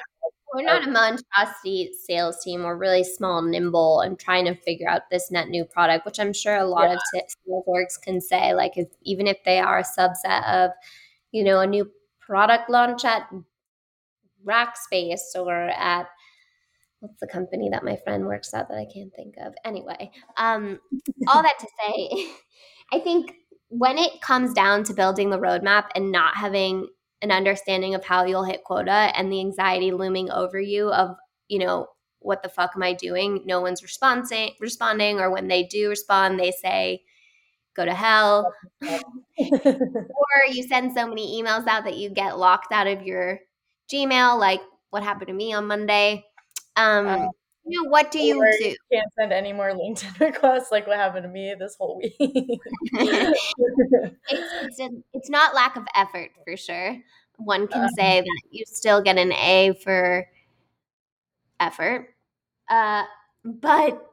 We're 0.55 0.65
not 0.65 0.87
a 0.87 0.91
monstrosity 0.91 1.93
sales 2.07 2.43
team. 2.43 2.63
We're 2.63 2.77
really 2.77 3.05
small, 3.05 3.43
nimble, 3.43 4.01
and 4.01 4.19
trying 4.19 4.45
to 4.47 4.55
figure 4.55 4.89
out 4.89 5.03
this 5.11 5.31
net 5.31 5.49
new 5.49 5.65
product, 5.65 6.05
which 6.05 6.21
I'm 6.21 6.33
sure 6.33 6.57
a 6.57 6.67
lot 6.67 6.91
yeah. 6.91 6.95
of 6.95 7.01
sales 7.13 7.65
orgs 7.67 8.01
can 8.01 8.21
say. 8.21 8.55
Like, 8.55 8.77
if, 8.77 8.89
even 9.03 9.27
if 9.27 9.39
they 9.45 9.59
are 9.59 9.79
a 9.79 9.85
subset 9.85 10.47
of, 10.47 10.71
you 11.31 11.43
know, 11.43 11.61
a 11.61 11.67
new 11.67 11.91
product 12.21 12.69
launch 12.69 13.05
at 13.05 13.29
Rackspace 14.47 15.35
or 15.37 15.69
at 15.71 16.09
what's 17.01 17.19
the 17.21 17.27
company 17.27 17.69
that 17.71 17.85
my 17.85 17.97
friend 17.97 18.27
works 18.27 18.55
at 18.55 18.69
that 18.69 18.79
I 18.79 18.87
can't 18.93 19.13
think 19.15 19.35
of. 19.39 19.55
Anyway, 19.65 20.11
um, 20.37 20.79
all 21.29 21.43
that 21.43 21.59
to 21.59 21.67
say, 21.81 22.29
I 22.93 23.01
think 23.01 23.33
when 23.69 23.99
it 23.99 24.21
comes 24.21 24.53
down 24.53 24.85
to 24.85 24.95
building 24.95 25.31
the 25.31 25.39
roadmap 25.39 25.87
and 25.95 26.13
not 26.13 26.37
having 26.37 26.89
an 27.23 27.31
understanding 27.31 27.95
of 27.95 28.05
how 28.05 28.25
you'll 28.25 28.45
hit 28.45 28.65
quota 28.65 29.11
and 29.17 29.33
the 29.33 29.41
anxiety 29.41 29.93
looming 29.93 30.31
over 30.31 30.61
you 30.61 30.91
of, 30.93 31.17
you 31.49 31.59
know, 31.59 31.87
what 32.19 32.43
the 32.43 32.49
fuck 32.49 32.73
am 32.77 32.83
I 32.83 32.93
doing? 32.93 33.43
No 33.47 33.61
one's 33.61 33.83
responding 33.83 34.53
responding 34.61 35.21
or 35.21 35.31
when 35.31 35.49
they 35.49 35.65
do 35.65 35.89
respond, 35.89 36.39
they 36.39 36.53
say, 36.53 37.03
go 37.75 37.85
to 37.85 37.95
hell. 37.95 38.53
or 38.83 38.93
you 40.51 40.63
send 40.63 40.93
so 40.93 41.07
many 41.07 41.41
emails 41.41 41.67
out 41.67 41.85
that 41.85 41.97
you 41.97 42.11
get 42.11 42.39
locked 42.39 42.73
out 42.73 42.87
of 42.87 43.03
your 43.03 43.41
Gmail, 43.93 44.39
like 44.39 44.61
what 44.91 45.03
happened 45.03 45.29
to 45.29 45.35
me 45.35 45.53
on 45.53 45.67
Monday. 45.67 46.25
Um, 46.77 47.31
you 47.65 47.83
know, 47.83 47.89
what 47.89 48.11
do 48.11 48.19
you 48.19 48.35
do? 48.61 48.77
Can't 48.93 49.13
send 49.19 49.33
any 49.33 49.53
more 49.53 49.71
LinkedIn 49.71 50.19
requests 50.21 50.69
like 50.73 50.87
what 50.87 50.97
happened 50.97 51.25
to 51.25 51.29
me 51.29 51.55
this 51.59 51.77
whole 51.79 51.99
week. 51.99 52.15
it's, 52.19 53.41
it's, 54.29 54.81
a, 54.81 54.89
it's, 55.13 55.31
not 55.31 55.55
lack 55.55 55.77
of 55.77 55.85
effort 55.95 56.31
for 56.45 56.57
sure. 56.57 56.97
One 57.37 57.69
can 57.69 57.83
uh, 57.83 57.89
say 57.97 58.21
that 58.21 58.43
you 58.51 58.65
still 58.67 59.01
get 59.03 59.19
an 59.19 59.33
A 59.33 59.75
for 59.83 60.27
effort. 61.61 62.15
Uh, 62.69 63.05
but 63.45 64.11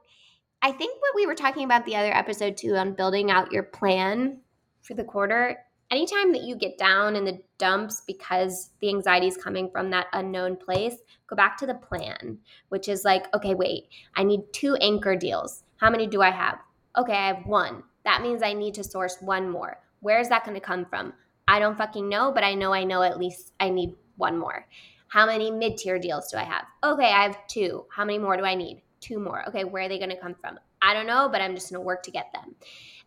I 0.62 0.72
think 0.72 1.02
what 1.02 1.16
we 1.16 1.26
were 1.26 1.36
talking 1.36 1.64
about 1.64 1.86
the 1.86 1.96
other 1.96 2.14
episode 2.14 2.58
too 2.58 2.76
on 2.76 2.94
building 2.94 3.32
out 3.32 3.52
your 3.52 3.64
plan 3.64 4.42
for 4.82 4.94
the 4.94 5.04
quarter 5.04 5.58
anytime 5.92 6.32
that 6.34 6.44
you 6.44 6.56
get 6.56 6.78
down 6.78 7.16
in 7.16 7.26
the 7.26 7.42
dumps 7.58 8.04
because 8.06 8.72
the 8.80 8.90
anxiety 8.90 9.28
is 9.28 9.38
coming 9.38 9.70
from 9.70 9.90
that 9.90 10.08
unknown 10.14 10.56
place, 10.56 10.96
go 11.28 11.36
back 11.36 11.58
to 11.58 11.66
the 11.66 11.74
plan, 11.74 12.38
which 12.70 12.88
is 12.88 13.06
like, 13.06 13.34
okay, 13.34 13.56
wait, 13.56 13.90
I 14.16 14.24
need 14.24 14.42
two 14.54 14.76
anchor 14.76 15.16
deals. 15.16 15.64
How 15.78 15.90
many 15.90 16.08
do 16.08 16.22
I 16.22 16.32
have? 16.32 16.60
Okay, 16.98 17.14
I 17.14 17.28
have 17.28 17.46
one. 17.46 17.84
That 18.04 18.22
means 18.22 18.44
I 18.44 18.54
need 18.54 18.74
to 18.76 18.84
source 18.84 19.18
one 19.22 19.50
more. 19.50 19.80
Where 20.02 20.20
is 20.20 20.30
that 20.30 20.46
going 20.46 20.56
to 20.56 20.66
come 20.66 20.86
from? 20.86 21.14
I 21.48 21.60
don't 21.60 21.78
fucking 21.78 22.08
know, 22.08 22.32
but 22.32 22.44
I 22.44 22.54
know 22.54 22.74
I 22.74 22.84
know 22.84 23.02
at 23.02 23.20
least 23.20 23.54
I 23.60 23.70
need 23.70 23.96
one 24.18 24.38
more. 24.38 24.66
How 25.08 25.26
many 25.26 25.50
mid 25.50 25.78
tier 25.78 25.98
deals 25.98 26.32
do 26.32 26.38
I 26.38 26.44
have? 26.44 26.66
Okay, 26.84 27.12
I 27.12 27.24
have 27.24 27.48
two. 27.48 27.86
How 27.92 28.06
many 28.06 28.20
more 28.20 28.38
do 28.38 28.44
I 28.44 28.54
need? 28.56 28.84
Two 29.00 29.20
more. 29.20 29.48
Okay, 29.48 29.64
where 29.64 29.84
are 29.84 29.90
they 29.90 29.98
going 29.98 30.12
to 30.12 30.18
come 30.20 30.36
from? 30.40 30.60
I 30.82 30.94
don't 30.94 31.08
know, 31.08 31.30
but 31.30 31.42
I'm 31.42 31.56
just 31.56 31.70
going 31.70 31.82
to 31.82 31.86
work 31.86 32.04
to 32.04 32.12
get 32.12 32.32
them. 32.34 32.56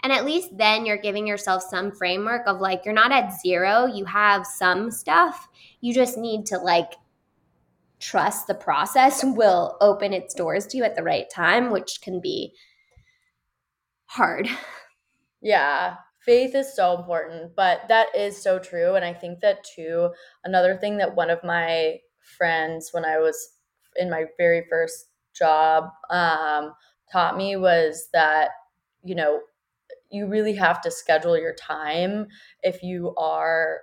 And 0.02 0.12
at 0.12 0.24
least 0.24 0.56
then 0.56 0.84
you're 0.84 0.96
giving 0.96 1.26
yourself 1.26 1.62
some 1.62 1.92
framework 1.92 2.42
of 2.46 2.60
like, 2.60 2.84
you're 2.84 2.94
not 2.94 3.12
at 3.12 3.38
zero, 3.40 3.86
you 3.86 4.04
have 4.04 4.46
some 4.46 4.90
stuff. 4.90 5.48
You 5.80 5.94
just 5.94 6.18
need 6.18 6.46
to 6.46 6.58
like 6.58 6.92
trust 8.00 8.48
the 8.48 8.54
process 8.54 9.22
will 9.24 9.76
open 9.80 10.12
its 10.12 10.34
doors 10.34 10.66
to 10.66 10.76
you 10.76 10.84
at 10.84 10.96
the 10.96 11.04
right 11.04 11.30
time, 11.30 11.70
which 11.70 12.00
can 12.02 12.20
be 12.20 12.52
hard. 14.06 14.48
Yeah, 15.40 15.96
faith 16.24 16.54
is 16.54 16.74
so 16.74 16.96
important, 16.96 17.56
but 17.56 17.82
that 17.88 18.08
is 18.16 18.40
so 18.40 18.58
true. 18.58 18.94
And 18.94 19.04
I 19.04 19.12
think 19.12 19.40
that 19.40 19.64
too, 19.64 20.10
another 20.44 20.76
thing 20.76 20.98
that 20.98 21.16
one 21.16 21.30
of 21.30 21.42
my 21.42 21.98
friends, 22.38 22.90
when 22.92 23.04
I 23.04 23.18
was 23.18 23.36
in 23.96 24.08
my 24.08 24.26
very 24.36 24.64
first 24.68 25.06
job, 25.34 25.84
um, 26.10 26.74
taught 27.12 27.36
me 27.36 27.56
was 27.56 28.08
that, 28.12 28.50
you 29.04 29.14
know, 29.14 29.40
you 30.10 30.26
really 30.26 30.54
have 30.54 30.80
to 30.82 30.90
schedule 30.90 31.38
your 31.38 31.54
time 31.54 32.26
if 32.62 32.82
you 32.82 33.14
are 33.16 33.80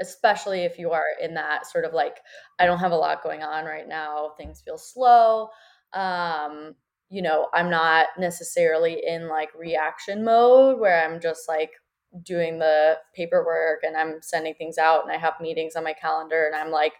especially 0.00 0.62
if 0.62 0.78
you 0.78 0.90
are 0.90 1.04
in 1.20 1.34
that 1.34 1.66
sort 1.66 1.84
of 1.84 1.92
like 1.92 2.18
i 2.58 2.66
don't 2.66 2.78
have 2.78 2.92
a 2.92 2.96
lot 2.96 3.22
going 3.22 3.42
on 3.42 3.64
right 3.64 3.86
now. 3.88 4.32
Things 4.38 4.62
feel 4.64 4.78
slow. 4.78 5.48
Um 5.92 6.74
you 7.10 7.20
know 7.20 7.48
i'm 7.52 7.68
not 7.68 8.06
necessarily 8.18 9.02
in 9.06 9.28
like 9.28 9.50
reaction 9.54 10.24
mode 10.24 10.80
where 10.80 11.04
i'm 11.04 11.20
just 11.20 11.46
like 11.46 11.72
doing 12.22 12.58
the 12.58 12.96
paperwork 13.14 13.80
and 13.82 13.96
i'm 13.98 14.16
sending 14.22 14.54
things 14.54 14.78
out 14.78 15.02
and 15.02 15.12
i 15.12 15.18
have 15.18 15.34
meetings 15.38 15.76
on 15.76 15.84
my 15.84 15.92
calendar 15.92 16.46
and 16.46 16.54
i'm 16.56 16.70
like 16.70 16.94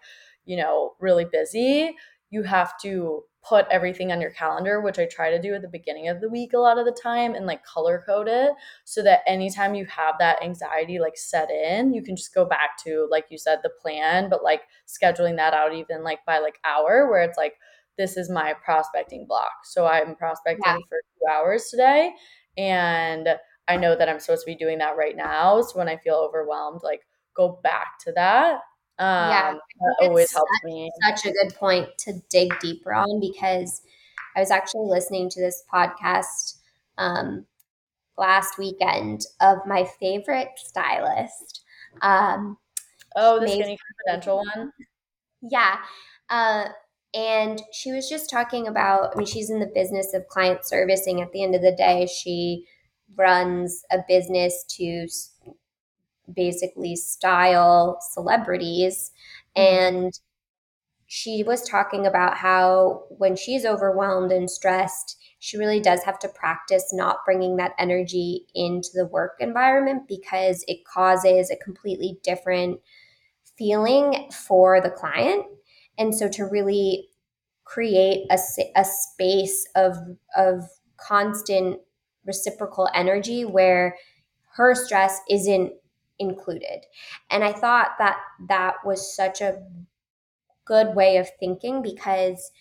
you 0.45 0.57
know 0.57 0.93
really 0.99 1.25
busy. 1.25 1.95
You 2.29 2.43
have 2.43 2.77
to 2.81 3.23
put 3.47 3.65
everything 3.69 4.11
on 4.11 4.21
your 4.21 4.31
calendar, 4.31 4.79
which 4.79 4.99
I 4.99 5.05
try 5.05 5.29
to 5.29 5.41
do 5.41 5.53
at 5.53 5.61
the 5.61 5.67
beginning 5.67 6.07
of 6.07 6.21
the 6.21 6.29
week 6.29 6.53
a 6.53 6.57
lot 6.57 6.77
of 6.77 6.85
the 6.85 6.97
time 7.03 7.35
and 7.35 7.45
like 7.45 7.65
color 7.65 8.01
code 8.05 8.29
it 8.29 8.51
so 8.85 9.03
that 9.03 9.19
anytime 9.27 9.75
you 9.75 9.85
have 9.85 10.15
that 10.19 10.41
anxiety 10.41 10.97
like 10.99 11.17
set 11.17 11.49
in, 11.51 11.93
you 11.93 12.01
can 12.01 12.15
just 12.15 12.33
go 12.33 12.45
back 12.45 12.77
to, 12.85 13.07
like 13.11 13.25
you 13.29 13.37
said, 13.37 13.59
the 13.61 13.71
plan, 13.81 14.29
but 14.29 14.43
like 14.43 14.61
scheduling 14.87 15.35
that 15.35 15.53
out 15.53 15.73
even 15.73 16.03
like 16.03 16.19
by 16.25 16.39
like 16.39 16.57
hour 16.63 17.09
where 17.09 17.21
it's 17.21 17.37
like, 17.37 17.55
this 17.97 18.15
is 18.17 18.29
my 18.29 18.53
prospecting 18.63 19.25
block. 19.27 19.51
So 19.65 19.85
I'm 19.85 20.15
prospecting 20.15 20.63
yeah. 20.65 20.77
for 20.89 20.99
two 20.99 21.31
hours 21.31 21.65
today. 21.65 22.11
And 22.57 23.27
I 23.67 23.77
know 23.77 23.95
that 23.95 24.07
I'm 24.09 24.19
supposed 24.19 24.45
to 24.45 24.51
be 24.51 24.55
doing 24.55 24.77
that 24.79 24.97
right 24.97 25.15
now. 25.15 25.61
So 25.61 25.77
when 25.77 25.89
I 25.89 25.97
feel 25.97 26.15
overwhelmed, 26.15 26.81
like 26.83 27.01
go 27.35 27.59
back 27.61 27.99
to 28.05 28.11
that 28.13 28.59
um, 28.99 29.29
yeah, 29.29 29.53
that 29.53 30.07
always 30.07 30.31
helps 30.31 30.51
such, 30.61 30.65
me. 30.65 30.91
Such 31.09 31.25
a 31.25 31.31
good 31.31 31.55
point 31.55 31.89
to 31.99 32.13
dig 32.29 32.57
deeper 32.59 32.93
on 32.93 33.19
because 33.19 33.81
I 34.35 34.39
was 34.39 34.51
actually 34.51 34.87
listening 34.87 35.29
to 35.29 35.41
this 35.41 35.63
podcast 35.71 36.57
um, 36.97 37.45
last 38.17 38.57
weekend 38.57 39.21
of 39.41 39.59
my 39.65 39.85
favorite 39.99 40.49
stylist. 40.57 41.63
Um, 42.01 42.57
oh, 43.15 43.39
the 43.39 43.47
Skinny 43.47 43.77
Confidential 44.07 44.43
one? 44.55 44.71
Yeah. 45.41 45.77
Uh, 46.29 46.69
and 47.13 47.61
she 47.71 47.91
was 47.91 48.09
just 48.09 48.29
talking 48.29 48.67
about, 48.67 49.13
I 49.13 49.17
mean, 49.17 49.27
she's 49.27 49.49
in 49.49 49.59
the 49.59 49.71
business 49.73 50.13
of 50.13 50.27
client 50.27 50.65
servicing. 50.65 51.21
At 51.21 51.31
the 51.31 51.43
end 51.43 51.55
of 51.55 51.61
the 51.61 51.75
day, 51.75 52.07
she 52.07 52.65
runs 53.15 53.83
a 53.91 53.99
business 54.07 54.63
to 54.77 55.07
basically 56.31 56.95
style 56.95 57.99
celebrities 58.11 59.11
mm-hmm. 59.57 59.95
and 59.95 60.19
she 61.15 61.43
was 61.43 61.61
talking 61.61 62.07
about 62.07 62.37
how 62.37 63.03
when 63.09 63.35
she's 63.35 63.65
overwhelmed 63.65 64.31
and 64.31 64.49
stressed, 64.49 65.15
she 65.37 65.59
really 65.59 65.79
does 65.79 66.01
have 66.03 66.17
to 66.17 66.27
practice 66.27 66.91
not 66.91 67.17
bringing 67.23 67.57
that 67.57 67.73
energy 67.77 68.47
into 68.55 68.89
the 68.95 69.05
work 69.05 69.35
environment 69.39 70.07
because 70.07 70.65
it 70.67 70.83
causes 70.85 71.51
a 71.51 71.63
completely 71.63 72.17
different 72.23 72.79
feeling 73.55 74.27
for 74.31 74.81
the 74.81 74.89
client. 74.89 75.45
And 75.99 76.15
so 76.15 76.27
to 76.29 76.45
really 76.45 77.09
create 77.63 78.25
a, 78.31 78.39
a 78.75 78.83
space 78.83 79.67
of, 79.75 79.95
of 80.35 80.63
constant 80.97 81.79
reciprocal 82.25 82.89
energy 82.95 83.45
where 83.45 83.97
her 84.55 84.73
stress 84.73 85.19
isn't 85.29 85.73
included. 86.19 86.85
And 87.29 87.43
I 87.43 87.53
thought 87.53 87.91
that 87.99 88.17
that 88.47 88.75
was 88.85 89.15
such 89.15 89.41
a 89.41 89.61
good 90.65 90.95
way 90.95 91.17
of 91.17 91.29
thinking 91.39 91.81
because 91.81 92.51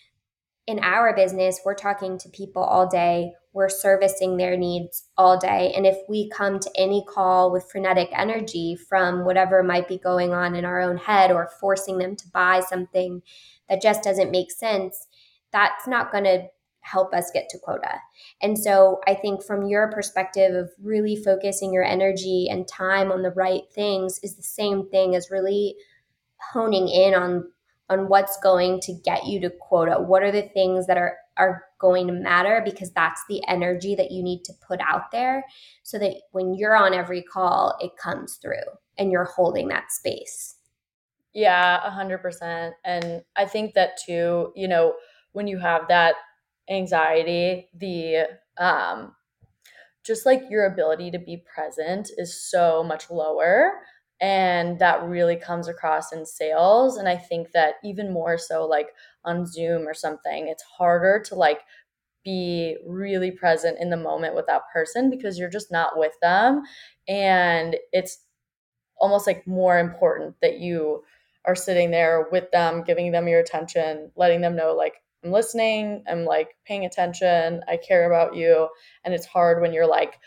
in 0.67 0.79
our 0.81 1.15
business, 1.15 1.61
we're 1.65 1.75
talking 1.75 2.19
to 2.19 2.29
people 2.29 2.63
all 2.63 2.89
day, 2.89 3.33
we're 3.53 3.69
servicing 3.69 4.37
their 4.37 4.57
needs 4.57 5.09
all 5.17 5.39
day. 5.39 5.73
And 5.77 5.87
if 5.87 5.99
we 6.09 6.31
come 6.31 6.59
to 6.61 6.71
any 6.77 7.05
call 7.07 7.53
with 7.53 7.71
frenetic 7.71 8.09
energy 8.13 8.77
from 8.77 9.25
whatever 9.25 9.63
might 9.63 9.89
be 9.89 9.99
going 9.99 10.33
on 10.33 10.55
in 10.55 10.65
our 10.65 10.81
own 10.81 10.97
head 10.97 11.31
or 11.31 11.51
forcing 11.61 11.99
them 11.99 12.17
to 12.17 12.29
buy 12.29 12.61
something 12.61 13.23
that 13.69 13.83
just 13.83 14.03
doesn't 14.03 14.31
make 14.31 14.51
sense, 14.51 15.07
that's 15.53 15.87
not 15.87 16.11
going 16.11 16.25
to 16.25 16.47
help 16.83 17.15
us 17.15 17.31
get 17.33 17.49
to 17.49 17.59
quota. 17.59 17.95
And 18.41 18.59
so 18.59 19.01
I 19.07 19.15
think 19.15 19.43
from 19.43 19.67
your 19.67 19.91
perspective 19.91 20.55
of 20.55 20.71
really 20.83 21.17
focusing 21.17 21.73
your 21.73 21.85
energy 21.85 22.49
and 22.51 22.69
time 22.69 23.11
on 23.11 23.23
the 23.23 23.31
right 23.31 23.63
things 23.75 24.19
is 24.23 24.37
the 24.37 24.43
same 24.43 24.89
thing 24.91 25.15
as 25.15 25.31
really 25.31 25.77
honing 26.53 26.89
in 26.89 27.15
on 27.15 27.49
on 27.89 28.09
what's 28.09 28.39
going 28.41 28.81
to 28.81 28.95
get 29.05 29.27
you 29.27 29.41
to 29.41 29.51
quota. 29.51 30.01
What 30.01 30.23
are 30.23 30.33
the 30.33 30.43
things 30.43 30.87
that 30.87 30.97
are 30.97 31.17
are 31.37 31.65
going 31.79 32.07
to 32.07 32.13
matter 32.13 32.61
because 32.65 32.91
that's 32.93 33.23
the 33.29 33.43
energy 33.49 33.95
that 33.95 34.11
you 34.11 34.23
need 34.23 34.45
to 34.45 34.53
put 34.67 34.81
out 34.81 35.11
there 35.13 35.45
so 35.83 35.99
that 35.99 36.15
when 36.33 36.55
you're 36.55 36.77
on 36.77 36.93
every 36.93 37.23
call 37.23 37.77
it 37.81 37.97
comes 37.97 38.37
through 38.37 38.59
and 38.99 39.11
you're 39.11 39.25
holding 39.25 39.69
that 39.69 39.91
space. 39.91 40.57
Yeah, 41.33 41.81
100%. 41.91 42.73
And 42.85 43.23
I 43.37 43.47
think 43.47 43.73
that 43.75 43.97
too, 44.05 44.53
you 44.55 44.69
know, 44.69 44.95
when 45.33 45.47
you 45.47 45.59
have 45.59 45.89
that 45.89 46.17
anxiety, 46.71 47.69
the 47.75 48.29
um 48.59 49.15
just 50.05 50.27
like 50.27 50.43
your 50.51 50.67
ability 50.67 51.11
to 51.11 51.19
be 51.19 51.43
present 51.55 52.11
is 52.17 52.51
so 52.51 52.83
much 52.83 53.11
lower 53.11 53.73
and 54.21 54.79
that 54.79 55.03
really 55.03 55.37
comes 55.37 55.69
across 55.69 56.13
in 56.13 56.27
sales 56.27 56.97
and 56.97 57.09
i 57.09 57.17
think 57.17 57.51
that 57.53 57.75
even 57.85 58.13
more 58.13 58.37
so 58.39 58.67
like 58.67 58.89
on 59.25 59.47
zoom 59.47 59.87
or 59.87 59.95
something 59.95 60.49
it's 60.49 60.63
harder 60.63 61.23
to 61.25 61.35
like 61.35 61.61
be 62.25 62.77
really 62.87 63.31
present 63.31 63.79
in 63.81 63.91
the 63.91 63.97
moment 63.97 64.35
with 64.35 64.47
that 64.47 64.63
person 64.73 65.11
because 65.11 65.39
you're 65.39 65.51
just 65.51 65.73
not 65.73 65.99
with 65.99 66.15
them 66.23 66.63
and 67.09 67.77
it's 67.93 68.25
almost 68.99 69.27
like 69.27 69.47
more 69.47 69.79
important 69.79 70.37
that 70.43 70.59
you 70.61 71.03
are 71.45 71.57
sitting 71.57 71.91
there 71.91 72.29
with 72.33 72.51
them 72.53 72.85
giving 72.85 73.13
them 73.13 73.29
your 73.29 73.41
attention 73.41 74.11
letting 74.17 74.41
them 74.41 74.57
know 74.57 74.75
like 74.75 75.02
i'm 75.25 75.31
listening 75.31 76.03
i'm 76.09 76.25
like 76.25 76.51
paying 76.65 76.85
attention 76.85 77.61
i 77.69 77.77
care 77.77 78.11
about 78.11 78.35
you 78.35 78.69
and 79.05 79.15
it's 79.15 79.27
hard 79.27 79.61
when 79.61 79.73
you're 79.73 79.87
like 79.87 80.19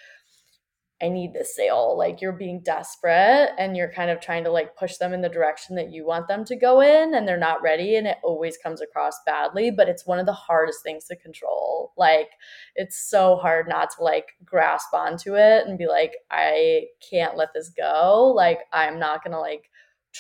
I 1.03 1.09
need 1.09 1.33
this 1.33 1.55
sale. 1.55 1.97
Like 1.97 2.21
you're 2.21 2.31
being 2.31 2.61
desperate 2.61 3.51
and 3.57 3.75
you're 3.75 3.91
kind 3.91 4.09
of 4.09 4.21
trying 4.21 4.45
to 4.45 4.51
like 4.51 4.77
push 4.77 4.95
them 4.95 5.13
in 5.13 5.21
the 5.21 5.29
direction 5.29 5.75
that 5.75 5.91
you 5.91 6.05
want 6.05 6.27
them 6.27 6.45
to 6.45 6.55
go 6.55 6.79
in 6.79 7.13
and 7.13 7.27
they're 7.27 7.37
not 7.37 7.61
ready 7.61 7.97
and 7.97 8.07
it 8.07 8.17
always 8.23 8.57
comes 8.57 8.81
across 8.81 9.19
badly, 9.25 9.71
but 9.71 9.89
it's 9.89 10.07
one 10.07 10.19
of 10.19 10.25
the 10.25 10.33
hardest 10.33 10.83
things 10.83 11.05
to 11.05 11.15
control. 11.17 11.91
Like 11.97 12.29
it's 12.75 13.09
so 13.09 13.35
hard 13.35 13.67
not 13.67 13.89
to 13.97 14.03
like 14.03 14.29
grasp 14.45 14.93
onto 14.93 15.35
it 15.35 15.67
and 15.67 15.77
be 15.77 15.87
like 15.87 16.13
I 16.31 16.85
can't 17.09 17.35
let 17.35 17.53
this 17.53 17.69
go. 17.69 18.31
Like 18.33 18.59
I'm 18.71 18.97
not 18.97 19.21
going 19.21 19.33
to 19.33 19.39
like 19.39 19.69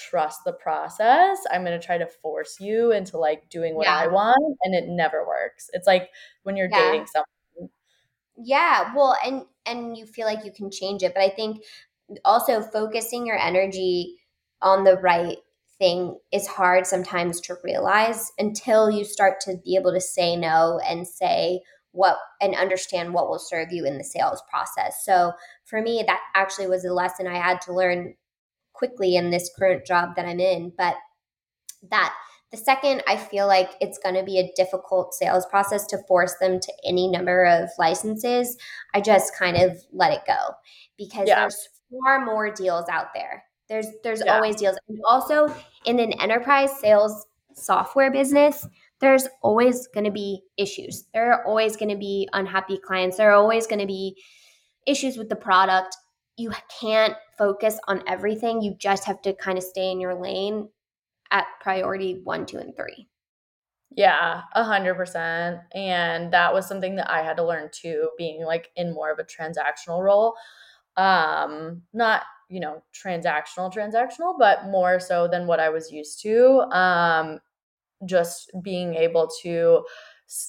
trust 0.09 0.41
the 0.45 0.53
process. 0.53 1.39
I'm 1.51 1.63
going 1.63 1.79
to 1.79 1.85
try 1.85 1.97
to 1.97 2.07
force 2.07 2.57
you 2.59 2.91
into 2.91 3.17
like 3.17 3.49
doing 3.49 3.75
what 3.75 3.87
yeah. 3.87 3.97
I 3.97 4.07
want 4.07 4.57
and 4.63 4.75
it 4.75 4.85
never 4.87 5.25
works. 5.25 5.69
It's 5.73 5.87
like 5.87 6.09
when 6.43 6.57
you're 6.57 6.69
yeah. 6.69 6.91
dating 6.91 7.07
someone 7.07 7.25
yeah, 8.37 8.93
well, 8.95 9.15
and 9.25 9.43
and 9.65 9.97
you 9.97 10.05
feel 10.05 10.25
like 10.25 10.45
you 10.45 10.51
can 10.51 10.69
change 10.69 11.03
it, 11.03 11.13
but 11.13 11.23
I 11.23 11.29
think 11.29 11.63
also 12.23 12.61
focusing 12.61 13.25
your 13.25 13.37
energy 13.37 14.17
on 14.61 14.83
the 14.83 14.97
right 14.97 15.37
thing 15.79 16.17
is 16.31 16.47
hard 16.47 16.85
sometimes 16.85 17.41
to 17.41 17.55
realize 17.63 18.31
until 18.37 18.89
you 18.89 19.03
start 19.03 19.39
to 19.41 19.55
be 19.63 19.75
able 19.75 19.91
to 19.91 19.99
say 20.01 20.35
no 20.35 20.79
and 20.87 21.07
say 21.07 21.61
what 21.91 22.17
and 22.41 22.55
understand 22.55 23.13
what 23.13 23.27
will 23.29 23.39
serve 23.39 23.71
you 23.71 23.85
in 23.85 23.97
the 23.97 24.03
sales 24.03 24.41
process. 24.49 25.03
So 25.03 25.33
for 25.65 25.81
me 25.81 26.03
that 26.07 26.19
actually 26.33 26.67
was 26.67 26.85
a 26.85 26.93
lesson 26.93 27.27
I 27.27 27.37
had 27.37 27.59
to 27.61 27.73
learn 27.73 28.15
quickly 28.75 29.15
in 29.15 29.29
this 29.29 29.49
current 29.57 29.85
job 29.85 30.15
that 30.15 30.25
I'm 30.25 30.39
in, 30.39 30.71
but 30.77 30.95
that 31.89 32.13
the 32.51 32.57
second, 32.57 33.03
I 33.07 33.17
feel 33.17 33.47
like 33.47 33.71
it's 33.81 33.97
going 33.97 34.15
to 34.15 34.23
be 34.23 34.39
a 34.39 34.51
difficult 34.55 35.13
sales 35.13 35.45
process 35.47 35.85
to 35.87 35.97
force 36.07 36.35
them 36.39 36.59
to 36.59 36.73
any 36.85 37.07
number 37.07 37.43
of 37.45 37.69
licenses. 37.77 38.55
I 38.93 39.01
just 39.01 39.35
kind 39.37 39.57
of 39.57 39.83
let 39.91 40.13
it 40.13 40.21
go 40.25 40.53
because 40.97 41.27
yeah. 41.27 41.41
there's 41.41 41.67
far 41.91 42.23
more 42.23 42.53
deals 42.53 42.87
out 42.89 43.07
there. 43.13 43.43
There's 43.67 43.87
there's 44.03 44.21
yeah. 44.23 44.35
always 44.35 44.55
deals. 44.55 44.77
And 44.87 44.99
also 45.05 45.53
in 45.85 45.99
an 45.99 46.13
enterprise 46.13 46.71
sales 46.79 47.25
software 47.55 48.11
business, 48.11 48.65
there's 49.01 49.27
always 49.41 49.87
going 49.87 50.05
to 50.05 50.11
be 50.11 50.41
issues. 50.57 51.05
There 51.13 51.33
are 51.33 51.45
always 51.45 51.75
going 51.75 51.89
to 51.89 51.97
be 51.97 52.29
unhappy 52.31 52.77
clients. 52.77 53.17
There 53.17 53.31
are 53.31 53.35
always 53.35 53.67
going 53.67 53.81
to 53.81 53.87
be 53.87 54.21
issues 54.87 55.17
with 55.17 55.29
the 55.29 55.35
product. 55.35 55.97
You 56.37 56.51
can't 56.81 57.15
focus 57.37 57.79
on 57.87 58.03
everything. 58.07 58.61
You 58.61 58.75
just 58.77 59.05
have 59.05 59.21
to 59.23 59.33
kind 59.33 59.57
of 59.57 59.63
stay 59.63 59.91
in 59.91 60.01
your 60.01 60.15
lane 60.15 60.69
at 61.31 61.45
priority 61.61 62.21
one, 62.23 62.45
two, 62.45 62.57
and 62.57 62.75
three. 62.75 63.07
Yeah, 63.91 64.41
a 64.53 64.63
hundred 64.63 64.95
percent. 64.95 65.59
And 65.73 66.33
that 66.33 66.53
was 66.53 66.67
something 66.67 66.95
that 66.97 67.09
I 67.09 67.21
had 67.21 67.37
to 67.37 67.45
learn 67.45 67.69
too, 67.71 68.09
being 68.17 68.43
like 68.43 68.69
in 68.75 68.93
more 68.93 69.11
of 69.11 69.19
a 69.19 69.23
transactional 69.23 70.03
role. 70.03 70.35
Um, 70.97 71.83
not, 71.93 72.23
you 72.49 72.59
know, 72.59 72.83
transactional, 72.93 73.73
transactional, 73.73 74.37
but 74.37 74.65
more 74.65 74.99
so 74.99 75.27
than 75.27 75.47
what 75.47 75.59
I 75.59 75.69
was 75.69 75.91
used 75.91 76.21
to. 76.23 76.61
Um, 76.71 77.39
just 78.05 78.51
being 78.61 78.95
able 78.95 79.29
to 79.43 79.83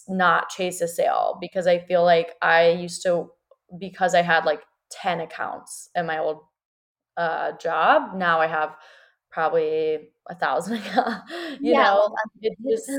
not 0.08 0.48
chase 0.48 0.80
a 0.80 0.88
sale 0.88 1.38
because 1.40 1.66
I 1.66 1.78
feel 1.78 2.02
like 2.02 2.34
I 2.42 2.70
used 2.70 3.02
to, 3.04 3.30
because 3.78 4.14
I 4.14 4.22
had 4.22 4.44
like 4.44 4.62
10 4.90 5.20
accounts 5.20 5.90
in 5.94 6.06
my 6.06 6.18
old 6.18 6.40
uh, 7.16 7.52
job, 7.52 8.14
now 8.16 8.40
I 8.40 8.46
have 8.46 8.76
probably 9.30 9.98
a 10.28 10.34
thousand 10.34 10.76
you 11.60 11.72
yeah, 11.72 11.84
know? 11.84 12.08
it 12.40 12.56
just 12.68 12.90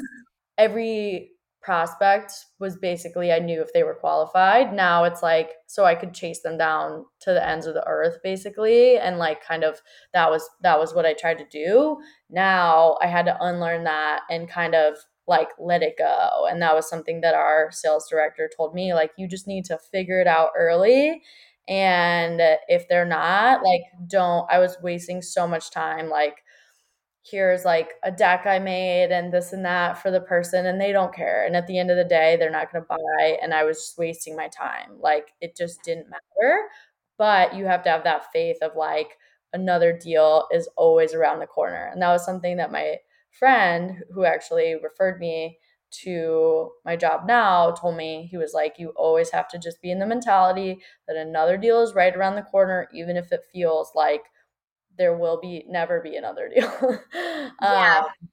every 0.58 1.32
prospect 1.63 2.32
was 2.60 2.78
basically 2.78 3.32
i 3.32 3.39
knew 3.39 3.62
if 3.62 3.73
they 3.73 3.84
were 3.84 3.95
qualified. 3.95 4.73
Now 4.73 5.04
it's 5.04 5.21
like 5.23 5.52
so 5.67 5.84
i 5.84 5.95
could 5.95 6.13
chase 6.13 6.41
them 6.41 6.58
down 6.58 7.06
to 7.21 7.34
the 7.34 7.45
ends 7.45 7.65
of 7.65 7.73
the 7.73 7.86
earth 7.88 8.19
basically 8.23 8.97
and 8.97 9.17
like 9.17 9.43
kind 9.43 9.63
of 9.63 9.82
that 10.13 10.30
was 10.30 10.47
that 10.62 10.80
was 10.80 10.93
what 10.93 11.06
i 11.06 11.13
tried 11.13 11.39
to 11.39 11.45
do. 11.52 11.97
Now 12.30 12.97
i 13.02 13.08
had 13.08 13.26
to 13.26 13.38
unlearn 13.41 13.84
that 13.86 14.21
and 14.30 14.47
kind 14.50 14.76
of 14.76 14.95
like 15.28 15.50
let 15.60 15.82
it 15.84 15.95
go 15.97 16.47
and 16.50 16.62
that 16.62 16.76
was 16.76 16.89
something 16.89 17.21
that 17.21 17.36
our 17.36 17.69
sales 17.71 18.08
director 18.10 18.50
told 18.56 18.73
me 18.73 18.93
like 18.93 19.12
you 19.17 19.28
just 19.28 19.47
need 19.47 19.65
to 19.65 19.78
figure 19.91 20.21
it 20.21 20.28
out 20.28 20.52
early 20.58 21.21
and 21.67 22.41
if 22.67 22.88
they're 22.88 23.06
not, 23.06 23.63
like, 23.63 23.82
don't, 24.08 24.49
I 24.51 24.60
was 24.60 24.77
wasting 24.82 25.21
so 25.21 25.47
much 25.47 25.71
time. 25.71 26.10
Like, 26.10 26.43
here's 27.23 27.65
like 27.65 27.91
a 28.03 28.12
deck 28.12 28.45
I 28.45 28.60
made 28.60 29.12
and 29.12 29.34
this 29.34 29.51
and 29.53 29.65
that 29.65 30.01
for 30.01 30.12
the 30.12 30.21
person, 30.21 30.65
and 30.65 30.80
they 30.80 30.91
don't 30.93 31.13
care. 31.13 31.45
And 31.45 31.56
at 31.56 31.67
the 31.67 31.77
end 31.77 31.91
of 31.91 31.97
the 31.97 32.06
day, 32.06 32.38
they're 32.38 32.49
not 32.49 32.71
going 32.71 32.84
to 32.84 32.88
buy. 32.88 33.38
And 33.41 33.53
I 33.53 33.63
was 33.65 33.77
just 33.77 33.97
wasting 33.97 34.36
my 34.36 34.47
time. 34.47 34.99
Like, 34.99 35.30
it 35.41 35.58
just 35.58 35.84
didn't 35.84 36.10
matter. 36.10 36.62
But 37.17 37.56
you 37.56 37.65
have 37.65 37.84
to 37.84 37.89
have 37.89 38.03
that 38.06 38.32
faith 38.32 38.58
of 38.62 38.75
like, 38.75 39.17
another 39.53 39.97
deal 39.97 40.47
is 40.51 40.69
always 40.77 41.13
around 41.13 41.39
the 41.39 41.47
corner. 41.47 41.89
And 41.91 42.01
that 42.01 42.12
was 42.12 42.25
something 42.25 42.58
that 42.58 42.71
my 42.71 42.97
friend, 43.32 44.03
who 44.13 44.25
actually 44.25 44.75
referred 44.82 45.19
me 45.19 45.58
to 46.04 46.72
my 46.86 46.96
job 46.96 47.26
now 47.26 47.72
told 47.72 47.96
me 47.96 48.28
he 48.30 48.38
was 48.38 48.54
like 48.54 48.76
you 48.78 48.90
always 48.90 49.30
have 49.30 49.48
to 49.48 49.58
just 49.58 49.82
be 49.82 49.92
in 49.92 50.00
the 50.00 50.06
mentality 50.06 50.80
that 51.08 51.16
another 51.16 51.58
deal 51.58 51.82
is 51.82 51.94
right 51.94 52.16
around 52.16 52.36
the 52.36 52.42
corner 52.42 52.88
even 52.94 53.18
if 53.18 53.32
it 53.32 53.42
feels 53.54 53.92
like 53.96 54.24
there 54.98 55.18
will 55.18 55.40
be 55.40 55.64
never 55.68 56.02
be 56.02 56.16
another 56.16 56.50
deal 56.54 56.72
yeah. 57.62 58.04
Um, 58.04 58.30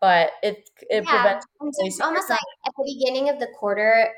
but 0.00 0.30
it 0.42 0.68
it 0.90 1.04
yeah. 1.04 1.10
prevents 1.10 1.46
it's 1.78 2.00
almost 2.00 2.30
like 2.30 2.38
at 2.66 2.72
the 2.76 2.94
beginning 2.98 3.28
of 3.28 3.38
the 3.38 3.48
quarter 3.58 4.08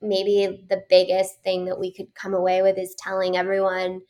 maybe 0.00 0.66
the 0.68 0.82
biggest 0.88 1.42
thing 1.42 1.64
that 1.66 1.78
we 1.78 1.92
could 1.92 2.14
come 2.14 2.34
away 2.34 2.62
with 2.62 2.78
is 2.78 2.94
telling 2.98 3.36
everyone 3.36 4.00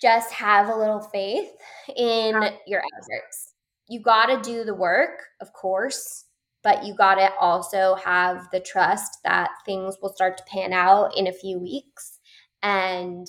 just 0.00 0.32
have 0.32 0.68
a 0.68 0.76
little 0.76 1.00
faith 1.00 1.50
in 1.96 2.34
your 2.66 2.82
efforts 3.00 3.54
you 3.88 4.00
got 4.00 4.26
to 4.26 4.40
do 4.40 4.64
the 4.64 4.74
work, 4.74 5.22
of 5.40 5.52
course, 5.52 6.24
but 6.62 6.84
you 6.84 6.94
got 6.94 7.16
to 7.16 7.32
also 7.40 7.94
have 7.96 8.48
the 8.52 8.60
trust 8.60 9.18
that 9.24 9.50
things 9.64 9.96
will 10.00 10.12
start 10.12 10.36
to 10.38 10.44
pan 10.44 10.72
out 10.72 11.16
in 11.16 11.26
a 11.26 11.32
few 11.32 11.58
weeks 11.58 12.18
and 12.62 13.26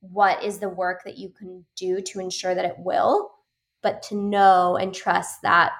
what 0.00 0.42
is 0.42 0.58
the 0.58 0.68
work 0.68 1.02
that 1.04 1.18
you 1.18 1.30
can 1.30 1.64
do 1.76 2.00
to 2.00 2.20
ensure 2.20 2.54
that 2.54 2.64
it 2.64 2.76
will, 2.78 3.30
but 3.82 4.02
to 4.02 4.14
know 4.14 4.76
and 4.76 4.94
trust 4.94 5.42
that 5.42 5.72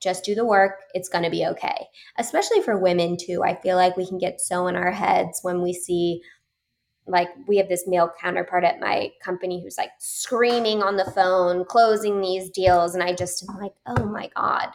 just 0.00 0.24
do 0.24 0.34
the 0.34 0.44
work, 0.44 0.82
it's 0.92 1.08
going 1.08 1.24
to 1.24 1.30
be 1.30 1.46
okay. 1.46 1.86
Especially 2.18 2.60
for 2.60 2.78
women, 2.78 3.16
too. 3.16 3.42
I 3.42 3.54
feel 3.54 3.76
like 3.76 3.96
we 3.96 4.06
can 4.06 4.18
get 4.18 4.40
so 4.40 4.66
in 4.66 4.76
our 4.76 4.90
heads 4.90 5.40
when 5.42 5.62
we 5.62 5.72
see, 5.72 6.20
like, 7.06 7.28
we 7.48 7.56
have 7.56 7.68
this 7.68 7.88
male 7.88 8.12
counterpart 8.20 8.64
at 8.64 8.80
my 8.80 9.10
company 9.22 9.62
who's 9.62 9.78
like 9.78 9.90
screaming 9.98 10.82
on 10.82 10.96
the 10.96 11.10
phone, 11.10 11.64
closing 11.64 12.20
these 12.20 12.50
deals. 12.50 12.94
And 12.94 13.02
I 13.02 13.14
just 13.14 13.48
am 13.48 13.58
like, 13.58 13.72
oh 13.86 14.04
my 14.04 14.30
God, 14.36 14.68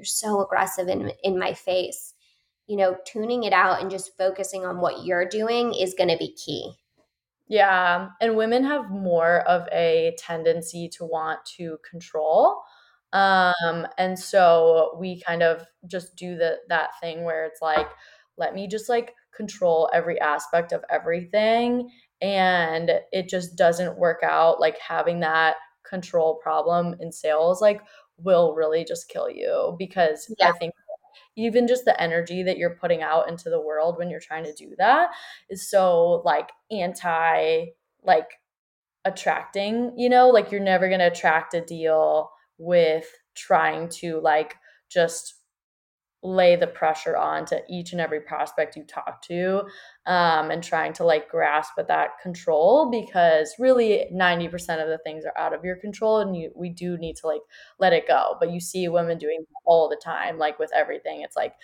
you're 0.00 0.06
so 0.06 0.40
aggressive 0.40 0.88
in, 0.88 1.12
in 1.22 1.38
my 1.38 1.52
face. 1.52 2.14
You 2.66 2.78
know, 2.78 2.96
tuning 3.04 3.44
it 3.44 3.52
out 3.52 3.82
and 3.82 3.90
just 3.90 4.16
focusing 4.16 4.64
on 4.64 4.80
what 4.80 5.04
you're 5.04 5.28
doing 5.28 5.74
is 5.74 5.92
going 5.92 6.08
to 6.08 6.16
be 6.16 6.32
key. 6.32 6.72
Yeah. 7.48 8.08
And 8.18 8.34
women 8.34 8.64
have 8.64 8.90
more 8.90 9.40
of 9.40 9.68
a 9.72 10.14
tendency 10.16 10.88
to 10.96 11.04
want 11.04 11.44
to 11.56 11.78
control. 11.88 12.62
Um, 13.12 13.86
and 13.98 14.18
so 14.18 14.96
we 14.98 15.20
kind 15.20 15.42
of 15.42 15.66
just 15.86 16.16
do 16.16 16.36
the 16.36 16.58
that 16.68 16.90
thing 17.00 17.24
where 17.24 17.44
it's 17.44 17.60
like, 17.60 17.88
let 18.38 18.54
me 18.54 18.68
just 18.68 18.88
like 18.88 19.14
control 19.36 19.90
every 19.92 20.18
aspect 20.20 20.72
of 20.72 20.82
everything. 20.88 21.90
And 22.22 22.90
it 23.12 23.28
just 23.28 23.56
doesn't 23.56 23.98
work 23.98 24.20
out. 24.22 24.60
Like 24.60 24.78
having 24.78 25.20
that 25.20 25.56
control 25.84 26.36
problem 26.36 26.94
in 27.00 27.10
sales, 27.12 27.60
like 27.60 27.82
will 28.22 28.54
really 28.54 28.84
just 28.84 29.08
kill 29.08 29.28
you 29.30 29.76
because 29.78 30.32
yeah. 30.38 30.48
I 30.48 30.52
think 30.52 30.74
even 31.36 31.66
just 31.66 31.84
the 31.84 32.00
energy 32.00 32.42
that 32.42 32.58
you're 32.58 32.76
putting 32.76 33.02
out 33.02 33.28
into 33.28 33.50
the 33.50 33.60
world 33.60 33.98
when 33.98 34.10
you're 34.10 34.20
trying 34.20 34.44
to 34.44 34.52
do 34.52 34.74
that 34.78 35.10
is 35.48 35.70
so 35.70 36.22
like 36.24 36.50
anti 36.70 37.66
like 38.02 38.30
attracting, 39.04 39.92
you 39.96 40.08
know, 40.08 40.28
like 40.28 40.50
you're 40.50 40.60
never 40.60 40.88
going 40.88 41.00
to 41.00 41.06
attract 41.06 41.54
a 41.54 41.60
deal 41.60 42.30
with 42.58 43.06
trying 43.34 43.88
to 43.88 44.20
like 44.20 44.56
just 44.90 45.39
lay 46.22 46.54
the 46.54 46.66
pressure 46.66 47.16
on 47.16 47.44
to 47.46 47.62
each 47.68 47.92
and 47.92 48.00
every 48.00 48.20
prospect 48.20 48.76
you 48.76 48.84
talk 48.84 49.22
to 49.22 49.62
um, 50.06 50.50
and 50.50 50.62
trying 50.62 50.92
to 50.92 51.04
like 51.04 51.30
grasp 51.30 51.72
at 51.78 51.88
that 51.88 52.10
control 52.22 52.90
because 52.90 53.54
really 53.58 54.06
90% 54.12 54.82
of 54.82 54.88
the 54.88 54.98
things 55.04 55.24
are 55.24 55.36
out 55.38 55.54
of 55.54 55.64
your 55.64 55.76
control 55.76 56.18
and 56.18 56.36
you 56.36 56.50
we 56.54 56.68
do 56.68 56.98
need 56.98 57.16
to 57.16 57.26
like 57.26 57.40
let 57.78 57.92
it 57.92 58.06
go. 58.06 58.36
But 58.38 58.50
you 58.52 58.60
see 58.60 58.88
women 58.88 59.16
doing 59.16 59.44
all 59.64 59.88
the 59.88 60.00
time 60.02 60.38
like 60.38 60.58
with 60.58 60.70
everything. 60.74 61.22
It's 61.22 61.36
like 61.36 61.54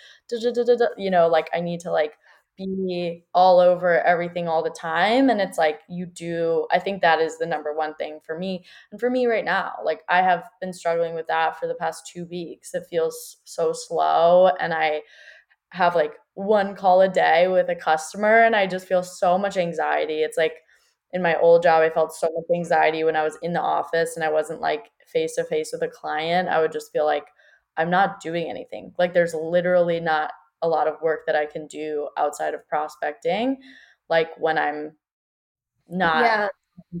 you 0.97 1.11
know 1.11 1.27
like 1.27 1.49
i 1.53 1.59
need 1.59 1.79
to 1.81 1.91
like 1.91 2.13
be 2.57 3.23
all 3.35 3.59
over 3.59 4.01
everything 4.03 4.47
all 4.47 4.63
the 4.63 4.69
time 4.71 5.29
and 5.29 5.39
it's 5.39 5.57
like 5.59 5.81
you 5.87 6.05
do 6.07 6.67
i 6.71 6.79
think 6.79 7.01
that 7.01 7.19
is 7.21 7.37
the 7.37 7.45
number 7.45 7.73
one 7.73 7.93
thing 7.95 8.19
for 8.25 8.37
me 8.37 8.65
and 8.91 8.99
for 8.99 9.09
me 9.11 9.27
right 9.27 9.45
now 9.45 9.73
like 9.85 10.01
i 10.09 10.21
have 10.21 10.43
been 10.59 10.73
struggling 10.73 11.13
with 11.13 11.27
that 11.27 11.59
for 11.59 11.67
the 11.67 11.75
past 11.75 12.07
two 12.07 12.25
weeks 12.25 12.73
it 12.73 12.83
feels 12.89 13.37
so 13.45 13.71
slow 13.73 14.47
and 14.59 14.73
i 14.73 15.01
have 15.71 15.95
like 15.95 16.13
one 16.33 16.75
call 16.75 17.01
a 17.01 17.09
day 17.09 17.47
with 17.47 17.69
a 17.69 17.75
customer 17.75 18.43
and 18.43 18.55
i 18.55 18.65
just 18.65 18.87
feel 18.87 19.03
so 19.03 19.37
much 19.37 19.57
anxiety 19.57 20.21
it's 20.23 20.37
like 20.37 20.55
in 21.13 21.21
my 21.21 21.35
old 21.39 21.63
job 21.63 21.81
i 21.81 21.89
felt 21.89 22.13
so 22.13 22.27
much 22.35 22.55
anxiety 22.57 23.03
when 23.03 23.15
i 23.15 23.23
was 23.23 23.37
in 23.41 23.53
the 23.53 23.61
office 23.61 24.15
and 24.15 24.23
i 24.23 24.31
wasn't 24.31 24.61
like 24.61 24.91
face 25.07 25.35
to 25.35 25.43
face 25.43 25.71
with 25.73 25.81
a 25.83 25.87
client 25.87 26.47
i 26.49 26.59
would 26.61 26.71
just 26.71 26.91
feel 26.91 27.05
like 27.05 27.27
i'm 27.77 27.89
not 27.89 28.21
doing 28.21 28.49
anything 28.49 28.93
like 28.97 29.13
there's 29.13 29.33
literally 29.33 29.99
not 29.99 30.31
a 30.61 30.67
lot 30.67 30.87
of 30.87 31.01
work 31.01 31.21
that 31.25 31.35
I 31.35 31.45
can 31.45 31.67
do 31.67 32.09
outside 32.17 32.53
of 32.53 32.67
prospecting, 32.67 33.57
like 34.09 34.29
when 34.37 34.57
I'm 34.57 34.93
not 35.89 36.23
yeah. 36.23 36.47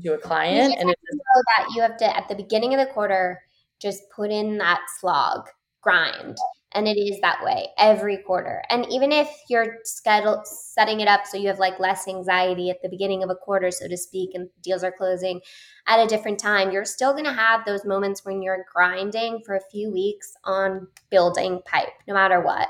to 0.03 0.13
a 0.13 0.17
client. 0.17 0.75
and 0.79 0.89
it's 0.89 1.01
know 1.13 1.43
that 1.57 1.75
you 1.75 1.81
have 1.81 1.97
to 1.97 2.17
at 2.17 2.27
the 2.29 2.35
beginning 2.35 2.73
of 2.73 2.79
the 2.79 2.93
quarter 2.93 3.41
just 3.81 4.03
put 4.15 4.31
in 4.31 4.57
that 4.57 4.81
slog 4.99 5.47
grind. 5.81 6.37
And 6.73 6.87
it 6.87 6.99
is 6.99 7.19
that 7.21 7.43
way 7.43 7.69
every 7.79 8.17
quarter. 8.17 8.61
And 8.69 8.85
even 8.91 9.11
if 9.11 9.29
you're 9.49 9.77
schedule 9.83 10.43
setting 10.43 10.99
it 10.99 11.07
up 11.07 11.25
so 11.25 11.37
you 11.37 11.47
have 11.47 11.59
like 11.59 11.79
less 11.79 12.07
anxiety 12.07 12.69
at 12.69 12.81
the 12.83 12.89
beginning 12.89 13.23
of 13.23 13.29
a 13.29 13.35
quarter, 13.35 13.71
so 13.71 13.87
to 13.87 13.97
speak, 13.97 14.31
and 14.33 14.49
deals 14.61 14.83
are 14.83 14.91
closing 14.91 15.39
at 15.87 16.03
a 16.03 16.07
different 16.07 16.39
time, 16.39 16.71
you're 16.71 16.85
still 16.85 17.13
going 17.13 17.23
to 17.23 17.33
have 17.33 17.65
those 17.65 17.85
moments 17.85 18.25
when 18.25 18.41
you're 18.41 18.65
grinding 18.71 19.41
for 19.45 19.55
a 19.55 19.69
few 19.71 19.91
weeks 19.91 20.33
on 20.43 20.87
building 21.09 21.61
pipe, 21.65 21.93
no 22.07 22.13
matter 22.13 22.41
what 22.41 22.67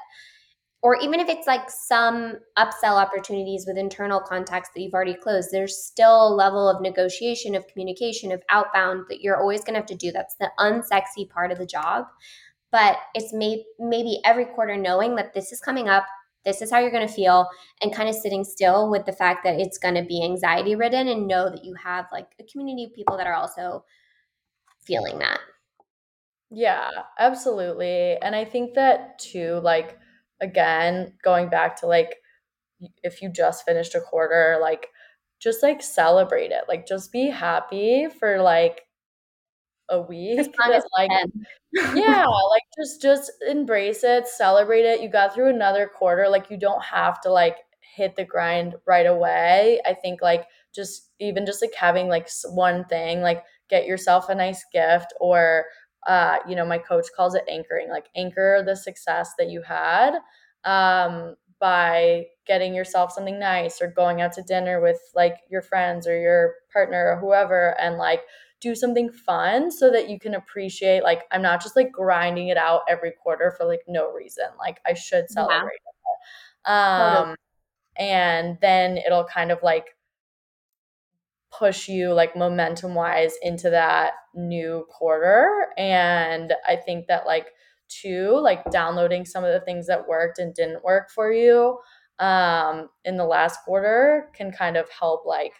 or 0.83 0.95
even 0.97 1.19
if 1.19 1.27
it's 1.27 1.47
like 1.47 1.69
some 1.69 2.35
upsell 2.57 3.01
opportunities 3.01 3.65
with 3.67 3.77
internal 3.77 4.19
contacts 4.19 4.69
that 4.73 4.81
you've 4.81 4.93
already 4.93 5.15
closed, 5.15 5.49
there's 5.51 5.83
still 5.83 6.27
a 6.27 6.35
level 6.35 6.69
of 6.69 6.81
negotiation, 6.81 7.55
of 7.55 7.67
communication, 7.67 8.31
of 8.31 8.43
outbound 8.49 9.05
that 9.09 9.21
you're 9.21 9.37
always 9.37 9.61
going 9.61 9.73
to 9.73 9.79
have 9.79 9.87
to 9.87 9.95
do. 9.95 10.11
That's 10.11 10.35
the 10.35 10.51
unsexy 10.59 11.27
part 11.29 11.51
of 11.51 11.57
the 11.57 11.65
job. 11.65 12.05
But 12.71 12.97
it's 13.15 13.33
may- 13.33 13.65
maybe 13.79 14.19
every 14.23 14.45
quarter 14.45 14.77
knowing 14.77 15.15
that 15.15 15.33
this 15.33 15.51
is 15.51 15.59
coming 15.59 15.89
up, 15.89 16.05
this 16.45 16.61
is 16.61 16.69
how 16.69 16.79
you're 16.79 16.91
going 16.91 17.07
to 17.07 17.13
feel, 17.13 17.49
and 17.81 17.93
kind 17.93 18.07
of 18.07 18.15
sitting 18.15 18.43
still 18.43 18.91
with 18.91 19.05
the 19.05 19.13
fact 19.13 19.43
that 19.45 19.59
it's 19.59 19.79
going 19.79 19.95
to 19.95 20.03
be 20.03 20.23
anxiety 20.23 20.75
ridden 20.75 21.07
and 21.07 21.27
know 21.27 21.49
that 21.49 21.65
you 21.65 21.73
have 21.73 22.05
like 22.11 22.27
a 22.39 22.43
community 22.43 22.83
of 22.83 22.93
people 22.93 23.17
that 23.17 23.27
are 23.27 23.33
also 23.33 23.83
feeling 24.85 25.17
that. 25.19 25.39
Yeah, 26.51 26.89
absolutely. 27.19 28.17
And 28.21 28.35
I 28.35 28.45
think 28.45 28.75
that 28.75 29.19
too, 29.19 29.59
like, 29.63 29.97
again, 30.41 31.13
going 31.23 31.49
back 31.49 31.79
to 31.81 31.87
like 31.87 32.15
if 33.03 33.21
you 33.21 33.29
just 33.29 33.65
finished 33.65 33.95
a 33.95 34.01
quarter, 34.01 34.57
like 34.61 34.87
just 35.39 35.63
like 35.63 35.81
celebrate 35.81 36.51
it. 36.51 36.63
Like 36.67 36.87
just 36.87 37.11
be 37.11 37.29
happy 37.29 38.07
for 38.19 38.41
like 38.41 38.81
a 39.89 40.01
week. 40.01 40.37
Like 40.97 41.11
yeah, 41.95 42.25
like 42.51 42.63
just 42.77 43.01
just 43.01 43.31
embrace 43.47 44.03
it, 44.03 44.27
celebrate 44.27 44.85
it. 44.85 45.01
You 45.01 45.09
got 45.09 45.33
through 45.33 45.49
another 45.49 45.87
quarter. 45.87 46.27
Like 46.29 46.49
you 46.49 46.57
don't 46.57 46.83
have 46.83 47.21
to 47.21 47.31
like 47.31 47.57
hit 47.95 48.15
the 48.15 48.25
grind 48.25 48.75
right 48.85 49.05
away. 49.05 49.81
I 49.85 49.93
think 49.93 50.21
like 50.21 50.45
just 50.73 51.09
even 51.19 51.45
just 51.45 51.61
like 51.61 51.73
having 51.73 52.07
like 52.07 52.29
one 52.45 52.85
thing, 52.85 53.21
like 53.21 53.43
get 53.69 53.85
yourself 53.85 54.29
a 54.29 54.35
nice 54.35 54.63
gift 54.71 55.13
or 55.19 55.65
uh, 56.05 56.37
you 56.47 56.55
know, 56.55 56.65
my 56.65 56.77
coach 56.77 57.07
calls 57.15 57.35
it 57.35 57.43
anchoring, 57.49 57.89
like 57.89 58.07
anchor 58.15 58.63
the 58.65 58.75
success 58.75 59.31
that 59.37 59.49
you 59.49 59.61
had 59.61 60.15
um, 60.63 61.35
by 61.59 62.25
getting 62.45 62.75
yourself 62.75 63.11
something 63.11 63.39
nice 63.39 63.81
or 63.81 63.87
going 63.87 64.21
out 64.21 64.33
to 64.33 64.41
dinner 64.43 64.79
with 64.79 64.99
like 65.15 65.37
your 65.49 65.61
friends 65.61 66.07
or 66.07 66.19
your 66.19 66.55
partner 66.71 67.11
or 67.11 67.19
whoever 67.19 67.79
and 67.79 67.97
like 67.97 68.21
do 68.59 68.75
something 68.75 69.11
fun 69.11 69.71
so 69.71 69.91
that 69.91 70.09
you 70.09 70.19
can 70.19 70.35
appreciate 70.35 71.03
like 71.03 71.23
I'm 71.31 71.41
not 71.41 71.61
just 71.61 71.75
like 71.75 71.91
grinding 71.91 72.47
it 72.47 72.57
out 72.57 72.81
every 72.89 73.11
quarter 73.11 73.53
for 73.57 73.65
like 73.65 73.81
no 73.87 74.11
reason. 74.11 74.45
Like 74.57 74.79
I 74.85 74.93
should 74.93 75.29
celebrate 75.29 75.79
yeah. 76.65 76.71
it. 76.73 77.27
Um 77.29 77.35
and 77.97 78.57
then 78.61 78.97
it'll 78.97 79.25
kind 79.25 79.51
of 79.51 79.59
like 79.63 79.95
push 81.51 81.87
you 81.87 82.13
like 82.13 82.35
momentum 82.35 82.93
wise 82.95 83.33
into 83.41 83.69
that 83.69 84.13
new 84.35 84.85
quarter. 84.89 85.67
And 85.77 86.53
i 86.67 86.75
think 86.75 87.07
that 87.07 87.25
like 87.25 87.47
two 87.89 88.37
like 88.41 88.69
downloading 88.71 89.25
some 89.25 89.43
of 89.43 89.53
the 89.53 89.61
things 89.61 89.87
that 89.87 90.07
worked 90.07 90.39
and 90.39 90.53
didn't 90.53 90.83
work 90.83 91.09
for 91.09 91.31
you 91.31 91.77
um 92.19 92.89
in 93.05 93.15
the 93.15 93.23
last 93.25 93.59
quarter 93.63 94.29
can 94.33 94.51
kind 94.51 94.75
of 94.75 94.89
help 94.89 95.25
like 95.25 95.53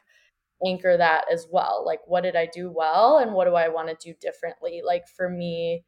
anchor 0.65 0.97
that 0.97 1.25
as 1.31 1.47
well. 1.51 1.83
Like 1.85 1.99
what 2.07 2.21
did 2.21 2.35
i 2.35 2.47
do 2.51 2.71
well 2.71 3.19
and 3.19 3.33
what 3.33 3.45
do 3.45 3.53
i 3.55 3.67
want 3.69 3.89
to 3.89 3.95
do 4.11 4.15
differently? 4.19 4.81
Like 4.85 5.07
for 5.07 5.29
me 5.29 5.85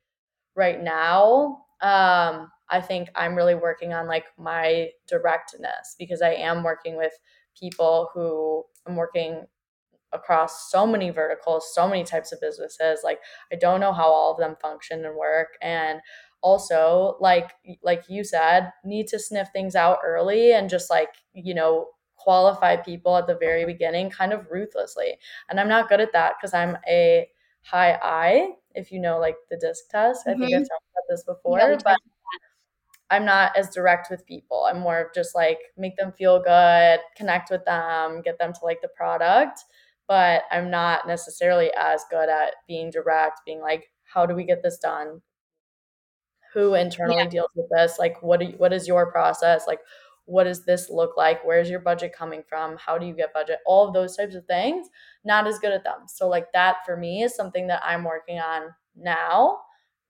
right 0.56 0.82
now 0.82 1.60
um 1.82 2.50
i 2.70 2.82
think 2.82 3.10
i'm 3.16 3.36
really 3.36 3.56
working 3.56 3.94
on 3.94 4.08
like 4.08 4.26
my 4.38 4.90
directness 5.08 5.96
because 5.98 6.22
i 6.22 6.32
am 6.32 6.64
working 6.64 6.98
with 6.98 7.14
people 7.58 8.10
who 8.14 8.64
i'm 8.86 8.98
working 8.98 9.46
across 10.14 10.72
so 10.72 10.86
many 10.88 11.10
verticals, 11.10 11.74
so 11.74 11.88
many 11.88 12.04
types 12.04 12.32
of 12.32 12.42
businesses. 12.42 13.02
Like 13.04 13.20
I 13.52 13.56
don't 13.56 13.80
know 13.80 13.94
how 13.94 14.08
all 14.08 14.32
of 14.32 14.40
them 14.40 14.56
function 14.62 15.06
and 15.06 15.16
work 15.16 15.50
and 15.62 16.00
also 16.42 17.18
like 17.20 17.52
like 17.84 18.04
you 18.10 18.24
said, 18.24 18.72
need 18.84 19.08
to 19.08 19.20
sniff 19.20 19.50
things 19.54 19.76
out 19.76 20.00
early 20.06 20.54
and 20.54 20.70
just 20.70 20.90
like, 20.90 21.10
you 21.34 21.54
know, 21.54 21.88
qualify 22.16 22.76
people 22.76 23.18
at 23.18 23.28
the 23.28 23.38
very 23.38 23.66
beginning 23.66 24.10
kind 24.10 24.34
of 24.34 24.48
ruthlessly. 24.52 25.18
And 25.50 25.60
I'm 25.60 25.70
not 25.70 25.90
good 25.90 26.02
at 26.02 26.14
that 26.14 26.34
because 26.40 26.54
I'm 26.54 26.78
a 26.88 27.28
high 27.62 27.98
I, 28.02 28.52
if 28.76 28.92
you 28.92 29.00
know 29.00 29.20
like 29.20 29.36
the 29.50 29.58
disc 29.58 29.86
test. 29.90 30.26
Mm-hmm. 30.26 30.30
I 30.30 30.46
think 30.46 30.56
I've 30.56 30.62
mm-hmm. 30.62 30.68
talked 30.68 30.86
about 30.94 31.04
this 31.10 31.24
before, 31.24 31.60
yeah, 31.60 31.78
but 31.84 31.98
I'm 33.12 33.26
not 33.26 33.58
as 33.58 33.70
direct 33.74 34.12
with 34.12 34.26
people. 34.26 34.68
I'm 34.70 34.80
more 34.80 35.00
of 35.02 35.14
just 35.14 35.34
like 35.34 35.60
make 35.78 35.98
them 35.98 36.14
feel 36.18 36.42
good, 36.42 37.00
connect 37.18 37.50
with 37.50 37.66
them, 37.66 38.22
get 38.22 38.38
them 38.38 38.54
to 38.54 38.60
like 38.64 38.82
the 38.82 38.90
product 38.90 39.64
but 40.10 40.44
I'm 40.52 40.72
not 40.72 41.08
necessarily 41.08 41.72
as 41.78 42.04
good 42.12 42.30
at 42.30 42.56
being 42.68 42.92
direct, 42.92 43.42
being 43.46 43.62
like, 43.62 43.94
how 44.06 44.28
do 44.28 44.36
we 44.36 44.46
get 44.46 44.64
this 44.64 44.80
done? 44.80 45.24
Who 46.54 46.74
internally 46.74 47.28
Yeah. 47.28 47.30
deals 47.30 47.52
with 47.56 47.70
this? 47.70 48.00
Like, 48.00 48.22
what 48.24 48.42
you, 48.42 48.58
what 48.58 48.74
is 48.74 48.88
your 48.88 49.12
process? 49.12 49.68
Like, 49.68 49.82
what 50.26 50.46
does 50.46 50.66
this 50.66 50.90
look 50.90 51.16
like? 51.16 51.44
Where's 51.46 51.70
your 51.70 51.80
budget 51.80 52.14
coming 52.14 52.44
from? 52.48 52.78
How 52.78 52.98
do 52.98 53.06
you 53.06 53.14
get 53.16 53.34
budget? 53.34 53.60
All 53.66 53.88
of 53.88 53.94
those 53.94 54.16
types 54.18 54.36
of 54.36 54.46
things. 54.46 54.88
Not 55.24 55.48
as 55.48 55.60
good 55.60 55.72
at 55.74 55.84
them. 55.84 56.08
So 56.08 56.28
like 56.28 56.52
that 56.54 56.78
for 56.86 56.98
me 56.98 57.24
is 57.24 57.36
something 57.36 57.68
that 57.68 57.82
I'm 57.86 58.04
working 58.04 58.40
on 58.40 58.74
now 58.96 59.60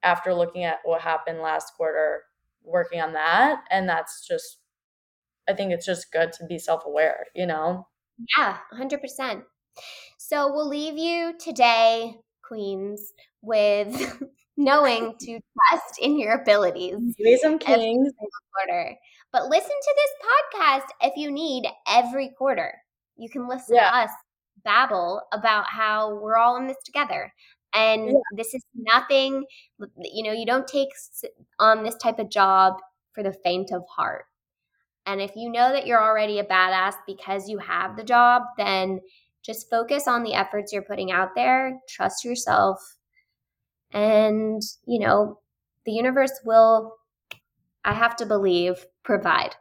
after 0.03 0.33
looking 0.33 0.63
at 0.63 0.79
what 0.83 1.01
happened 1.01 1.39
last 1.39 1.73
quarter, 1.75 2.23
working 2.63 3.01
on 3.01 3.13
that. 3.13 3.63
And 3.69 3.87
that's 3.87 4.25
just 4.27 4.59
I 5.49 5.53
think 5.53 5.71
it's 5.73 5.85
just 5.85 6.11
good 6.11 6.33
to 6.33 6.45
be 6.45 6.59
self-aware, 6.59 7.27
you 7.35 7.45
know? 7.47 7.87
Yeah, 8.37 8.59
100%. 8.71 9.45
So 10.17 10.51
we'll 10.53 10.67
leave 10.67 10.97
you 10.97 11.33
today, 11.39 12.15
Queens, 12.43 13.13
with 13.41 14.21
knowing 14.57 15.15
to 15.19 15.39
trust 15.69 15.99
in 16.01 16.19
your 16.19 16.41
abilities. 16.41 16.99
Be 17.17 17.37
some 17.37 17.57
kings. 17.59 18.11
Quarter. 18.67 18.95
But 19.31 19.45
listen 19.47 19.69
to 19.69 19.95
this 19.95 20.29
podcast 20.29 20.87
if 21.01 21.13
you 21.15 21.31
need 21.31 21.65
every 21.87 22.29
quarter. 22.37 22.73
You 23.17 23.29
can 23.29 23.47
listen 23.47 23.75
Yeah. 23.75 23.89
to 23.89 23.95
us 23.97 24.09
babble 24.63 25.21
about 25.31 25.65
how 25.67 26.15
we're 26.15 26.37
all 26.37 26.57
in 26.57 26.67
this 26.67 26.81
together. 26.83 27.31
And 27.73 28.07
Yeah. 28.07 28.13
this 28.35 28.53
is 28.53 28.63
nothing, 28.73 29.45
you 30.01 30.23
know, 30.23 30.31
you 30.33 30.45
don't 30.45 30.67
take 30.67 30.89
on 31.59 31.83
this 31.83 31.95
type 31.95 32.19
of 32.19 32.29
job 32.29 32.81
for 33.13 33.23
the 33.23 33.33
faint 33.33 33.71
of 33.71 33.83
heart. 33.87 34.25
And 35.05 35.21
if 35.21 35.35
you 35.35 35.49
know 35.51 35.71
that 35.71 35.87
you're 35.87 36.01
already 36.01 36.39
a 36.39 36.43
badass 36.43 36.95
because 37.07 37.49
you 37.49 37.57
have 37.59 37.95
the 37.95 38.03
job, 38.03 38.43
then 38.57 39.01
just 39.45 39.69
focus 39.69 40.07
on 40.07 40.23
the 40.23 40.33
efforts 40.33 40.73
you're 40.73 40.81
putting 40.81 41.11
out 41.11 41.29
there, 41.35 41.79
trust 41.89 42.25
yourself, 42.25 42.79
and, 43.91 44.61
you 44.85 44.99
know, 44.99 45.39
the 45.85 45.91
universe 45.91 46.39
will, 46.43 46.95
I 47.83 47.93
have 47.93 48.15
to 48.17 48.25
believe, 48.25 48.85
provide. 49.03 49.55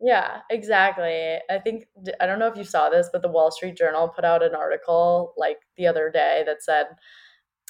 Yeah, 0.00 0.40
exactly. 0.50 1.36
I 1.48 1.58
think 1.62 1.84
I 2.20 2.26
don't 2.26 2.40
know 2.40 2.48
if 2.48 2.56
you 2.56 2.64
saw 2.64 2.90
this, 2.90 3.08
but 3.12 3.22
the 3.22 3.28
Wall 3.28 3.52
Street 3.52 3.76
Journal 3.76 4.08
put 4.08 4.24
out 4.24 4.42
an 4.42 4.54
article 4.54 5.32
like 5.36 5.58
the 5.76 5.86
other 5.86 6.10
day 6.10 6.42
that 6.44 6.62
said 6.62 6.86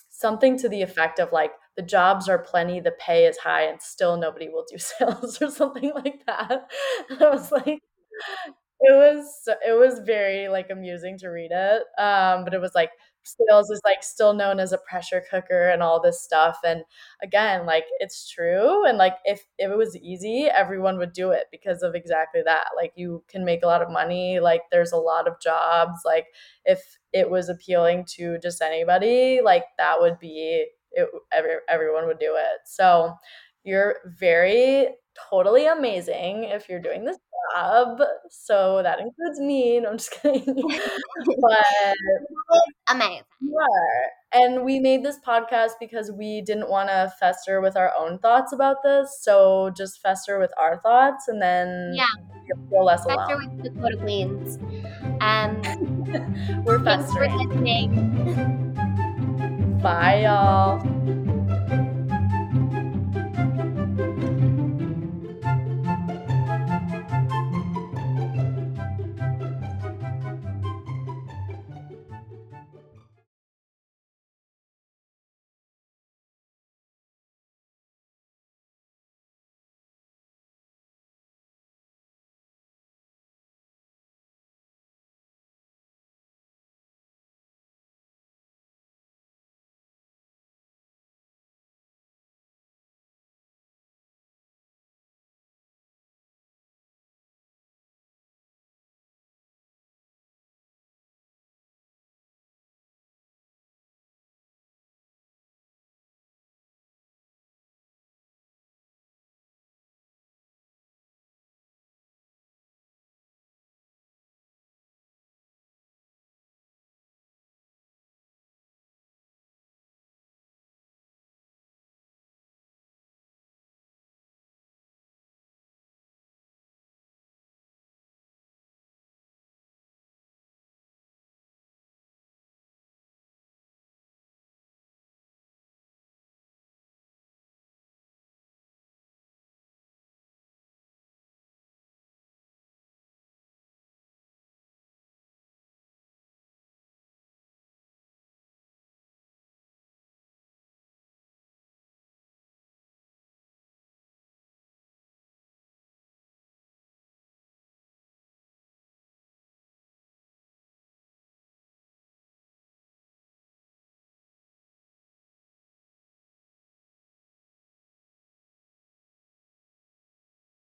something 0.09 0.59
to 0.59 0.69
the 0.69 0.81
effect 0.81 1.19
of 1.19 1.31
like 1.31 1.53
the 1.77 1.83
jobs 1.83 2.31
are 2.31 2.39
plenty, 2.39 2.81
the 2.81 2.93
pay 2.93 3.27
is 3.27 3.37
high, 3.37 3.65
and 3.65 3.83
still 3.83 4.17
nobody 4.17 4.49
will 4.49 4.65
do 4.71 4.79
sales 4.79 5.43
or 5.43 5.51
something 5.51 5.93
like 5.95 6.25
that. 6.27 6.71
I 7.21 7.31
was 7.31 7.53
like, 7.53 7.81
it 8.83 8.95
was 8.95 9.49
it 9.67 9.79
was 9.79 10.01
very 10.05 10.49
like 10.49 10.71
amusing 10.71 11.19
to 11.19 11.29
read 11.29 11.51
it. 11.53 11.83
Um, 12.01 12.45
but 12.45 12.55
it 12.55 12.61
was 12.61 12.75
like 12.75 12.91
sales 13.25 13.71
is 13.71 13.81
like 13.85 14.03
still 14.03 14.35
known 14.35 14.59
as 14.59 14.73
a 14.73 14.79
pressure 14.79 15.23
cooker 15.31 15.69
and 15.69 15.83
all 15.83 16.01
this 16.03 16.23
stuff. 16.23 16.59
And 16.65 16.83
again, 17.23 17.67
like 17.67 17.85
it's 18.01 18.29
true. 18.29 18.85
And 18.85 18.99
like 18.99 19.15
if, 19.25 19.45
if 19.59 19.71
it 19.71 19.77
was 19.77 19.97
easy, 19.97 20.45
everyone 20.47 20.99
would 20.99 21.13
do 21.13 21.31
it 21.31 21.45
because 21.53 21.83
of 21.83 21.95
exactly 21.95 22.43
that. 22.45 22.67
Like 22.77 22.93
you 22.97 23.23
can 23.29 23.45
make 23.45 23.63
a 23.63 23.67
lot 23.69 23.83
of 23.83 23.91
money, 23.91 24.41
like 24.41 24.63
there's 24.73 24.93
a 24.93 24.97
lot 24.97 25.29
of 25.29 25.41
jobs. 25.41 26.01
Like 26.05 26.27
if 26.65 26.81
it 27.13 27.31
was 27.31 27.49
appealing 27.49 28.07
to 28.17 28.39
just 28.43 28.61
anybody, 28.63 29.41
like 29.43 29.65
that 29.79 30.01
would 30.01 30.19
be 30.19 30.65
it 30.93 31.09
every, 31.33 31.53
everyone 31.69 32.07
would 32.07 32.19
do 32.19 32.35
it. 32.37 32.61
So 32.67 33.15
you're 33.65 33.97
very 34.19 34.89
totally 35.31 35.67
amazing 35.67 36.45
if 36.45 36.69
you're 36.69 36.81
doing 36.81 37.05
this 37.05 37.19
job. 37.55 38.01
So 38.31 38.83
that 38.83 38.99
includes 39.01 39.39
me. 39.41 39.81
No, 39.81 39.91
I'm 39.91 39.99
just 39.99 40.11
kidding. 40.23 40.45
but 41.41 41.65
Amazing. 42.89 43.23
are. 43.59 44.07
And 44.35 44.65
we 44.65 44.81
made 44.81 45.05
this 45.05 45.19
podcast 45.27 45.73
because 45.79 46.11
we 46.11 46.41
didn't 46.43 46.69
want 46.71 46.89
to 46.89 47.13
fester 47.21 47.61
with 47.61 47.77
our 47.77 47.93
own 47.99 48.19
thoughts 48.19 48.53
about 48.53 48.77
this. 48.83 49.19
So 49.23 49.71
just 49.77 50.01
fester 50.01 50.39
with 50.39 50.53
our 50.59 50.81
thoughts 50.81 51.29
and 51.29 51.41
then 51.43 51.93
Yeah. 51.95 52.07
feel 52.71 52.85
less 52.85 53.05
Fester 53.05 53.35
alone. 53.35 53.61
with 53.63 53.79
Quota 53.79 53.97
Queens. 53.99 54.59
Um, 55.21 55.61
We're 56.65 56.83
thanks 56.83 57.13
for 57.13 57.29
festering. 57.29 57.49
listening. 57.49 58.69
Bye, 59.83 60.23
y'all. 60.23 60.81